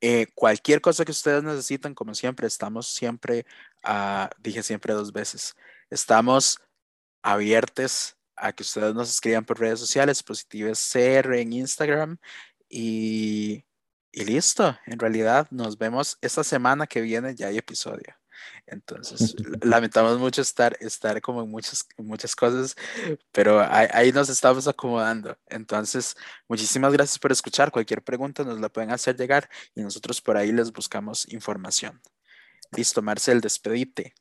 Eh, 0.00 0.26
cualquier 0.34 0.80
cosa 0.80 1.04
que 1.04 1.12
ustedes 1.12 1.44
necesitan, 1.44 1.94
como 1.94 2.14
siempre, 2.14 2.48
estamos 2.48 2.88
siempre, 2.88 3.46
uh, 3.84 4.26
dije 4.38 4.64
siempre 4.64 4.92
dos 4.92 5.12
veces, 5.12 5.54
estamos 5.88 6.58
abiertos 7.22 8.16
a 8.34 8.52
que 8.52 8.64
ustedes 8.64 8.92
nos 8.92 9.08
escriban 9.08 9.44
por 9.44 9.60
redes 9.60 9.78
sociales, 9.78 10.22
Positives 10.24 10.90
CR 10.92 11.38
en 11.38 11.52
Instagram 11.52 12.18
y 12.68 13.64
y 14.12 14.24
listo, 14.24 14.76
en 14.86 14.98
realidad 14.98 15.46
nos 15.50 15.78
vemos 15.78 16.18
esta 16.20 16.44
semana 16.44 16.86
que 16.86 17.00
viene, 17.00 17.34
ya 17.34 17.48
hay 17.48 17.58
episodio. 17.58 18.14
Entonces, 18.66 19.34
lamentamos 19.62 20.18
mucho 20.18 20.42
estar, 20.42 20.76
estar 20.80 21.20
como 21.20 21.42
en 21.42 21.50
muchas, 21.50 21.86
muchas 21.96 22.34
cosas, 22.36 22.76
pero 23.32 23.60
ahí, 23.60 24.12
nos 24.12 24.28
estamos 24.28 24.68
acomodando. 24.68 25.36
Entonces, 25.46 26.16
muchísimas 26.48 26.92
gracias 26.92 27.18
por 27.18 27.32
escuchar. 27.32 27.70
Cualquier 27.70 28.02
pregunta 28.02 28.44
nos 28.44 28.60
la 28.60 28.68
pueden 28.68 28.90
hacer 28.90 29.16
llegar 29.16 29.48
y 29.74 29.82
nosotros 29.82 30.20
por 30.20 30.36
ahí 30.36 30.52
les 30.52 30.72
buscamos 30.72 31.30
información. 31.32 32.00
Listo, 32.72 33.02
Marcel, 33.02 33.40
despedite. 33.40 34.14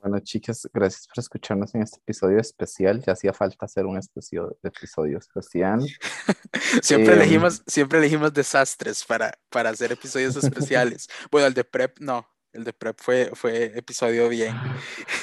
Bueno, 0.00 0.18
chicas, 0.20 0.66
gracias 0.72 1.06
por 1.06 1.18
escucharnos 1.18 1.74
en 1.74 1.82
este 1.82 1.98
episodio 1.98 2.38
especial. 2.38 3.02
Ya 3.02 3.12
hacía 3.12 3.34
falta 3.34 3.66
hacer 3.66 3.84
un 3.84 3.98
episodio, 3.98 4.56
episodio 4.62 5.18
especial. 5.18 5.80
siempre, 6.82 7.12
em, 7.12 7.20
elegimos, 7.20 7.62
siempre 7.66 7.98
elegimos 7.98 8.32
desastres 8.32 9.04
para, 9.04 9.38
para 9.50 9.68
hacer 9.68 9.92
episodios 9.92 10.36
especiales. 10.36 11.06
bueno, 11.30 11.48
el 11.48 11.54
de 11.54 11.64
Prep 11.64 11.98
no. 12.00 12.26
El 12.52 12.64
de 12.64 12.72
Prep 12.72 12.98
fue, 12.98 13.30
fue 13.34 13.76
episodio 13.76 14.30
bien. 14.30 14.56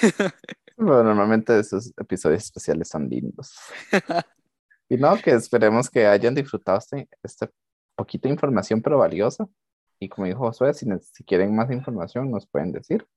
bueno, 0.78 1.04
normalmente 1.06 1.60
esos 1.60 1.92
episodios 1.98 2.44
especiales 2.44 2.88
son 2.88 3.10
lindos. 3.10 3.56
y 4.90 4.98
no, 4.98 5.18
que 5.18 5.32
esperemos 5.32 5.90
que 5.90 6.06
hayan 6.06 6.36
disfrutado 6.36 6.78
este, 6.78 7.10
este 7.24 7.50
poquito 7.96 8.28
de 8.28 8.34
información, 8.36 8.84
pero 8.84 9.00
valiosa. 9.00 9.48
Y 10.00 10.08
como 10.08 10.28
dijo 10.28 10.40
Josué, 10.40 10.76
si, 10.76 10.86
si 11.02 11.24
quieren 11.24 11.56
más 11.56 11.72
información, 11.72 12.30
nos 12.30 12.46
pueden 12.46 12.72
decir. 12.72 13.08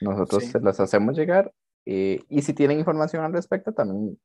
Nosotros 0.00 0.44
se 0.44 0.60
las 0.60 0.78
hacemos 0.80 1.16
llegar 1.16 1.52
eh, 1.86 2.22
y 2.28 2.42
si 2.42 2.52
tienen 2.52 2.78
información 2.78 3.24
al 3.24 3.32
respecto, 3.32 3.72
también 3.72 4.18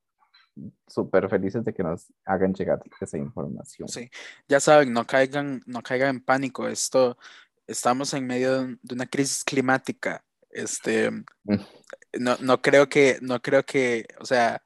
súper 0.86 1.28
felices 1.28 1.64
de 1.64 1.72
que 1.72 1.82
nos 1.82 2.12
hagan 2.24 2.52
llegar 2.54 2.80
esa 3.00 3.18
información. 3.18 3.88
Sí, 3.88 4.10
ya 4.48 4.60
saben, 4.60 4.92
no 4.92 5.06
caigan, 5.06 5.62
no 5.66 5.82
caigan 5.82 6.16
en 6.16 6.24
pánico. 6.24 6.68
Esto, 6.68 7.16
estamos 7.66 8.12
en 8.14 8.26
medio 8.26 8.66
de 8.82 8.94
una 8.94 9.06
crisis 9.06 9.44
climática. 9.44 10.24
Este, 10.50 11.10
no, 12.18 12.36
no 12.40 12.62
creo 12.62 12.88
que, 12.88 13.18
no 13.20 13.40
creo 13.40 13.64
que, 13.64 14.06
o 14.20 14.24
sea, 14.24 14.62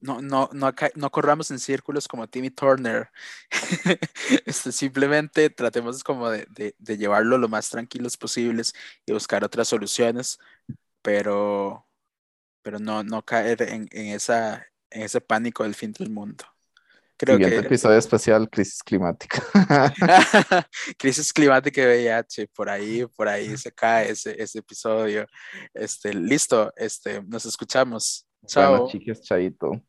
no, 0.00 0.22
no, 0.22 0.48
no, 0.52 0.72
no 0.94 1.10
corramos 1.10 1.50
en 1.50 1.58
círculos 1.58 2.08
como 2.08 2.26
Timmy 2.26 2.50
Turner. 2.50 3.10
este, 4.46 4.72
simplemente 4.72 5.50
tratemos 5.50 6.02
como 6.02 6.30
de, 6.30 6.46
de, 6.50 6.74
de, 6.78 6.96
llevarlo 6.96 7.38
lo 7.38 7.48
más 7.48 7.68
tranquilos 7.68 8.16
posibles 8.16 8.72
y 9.06 9.12
buscar 9.12 9.44
otras 9.44 9.68
soluciones, 9.68 10.38
pero, 11.02 11.86
pero 12.62 12.78
no, 12.78 13.02
no 13.02 13.22
caer 13.22 13.62
en, 13.62 13.88
en, 13.92 14.06
esa, 14.08 14.66
en 14.90 15.02
ese 15.02 15.20
pánico 15.20 15.64
del 15.64 15.74
fin 15.74 15.92
del 15.92 16.10
mundo. 16.10 16.44
Creo 17.18 17.36
Siguiente 17.36 17.60
que 17.60 17.66
episodio 17.66 17.98
especial, 17.98 18.48
crisis 18.48 18.82
climática. 18.82 19.42
crisis 20.96 21.30
climática 21.34 21.82
y 21.82 21.84
VIH, 21.84 22.48
por 22.48 22.70
ahí, 22.70 23.04
por 23.14 23.28
ahí 23.28 23.58
se 23.58 23.70
cae 23.70 24.12
ese, 24.12 24.42
ese 24.42 24.60
episodio. 24.60 25.26
Este, 25.74 26.14
listo, 26.14 26.72
este, 26.76 27.22
nos 27.24 27.44
escuchamos. 27.44 28.26
Chao. 28.46 28.70
Bueno, 28.70 28.88
chiques, 28.90 29.20
chaito. 29.20 29.82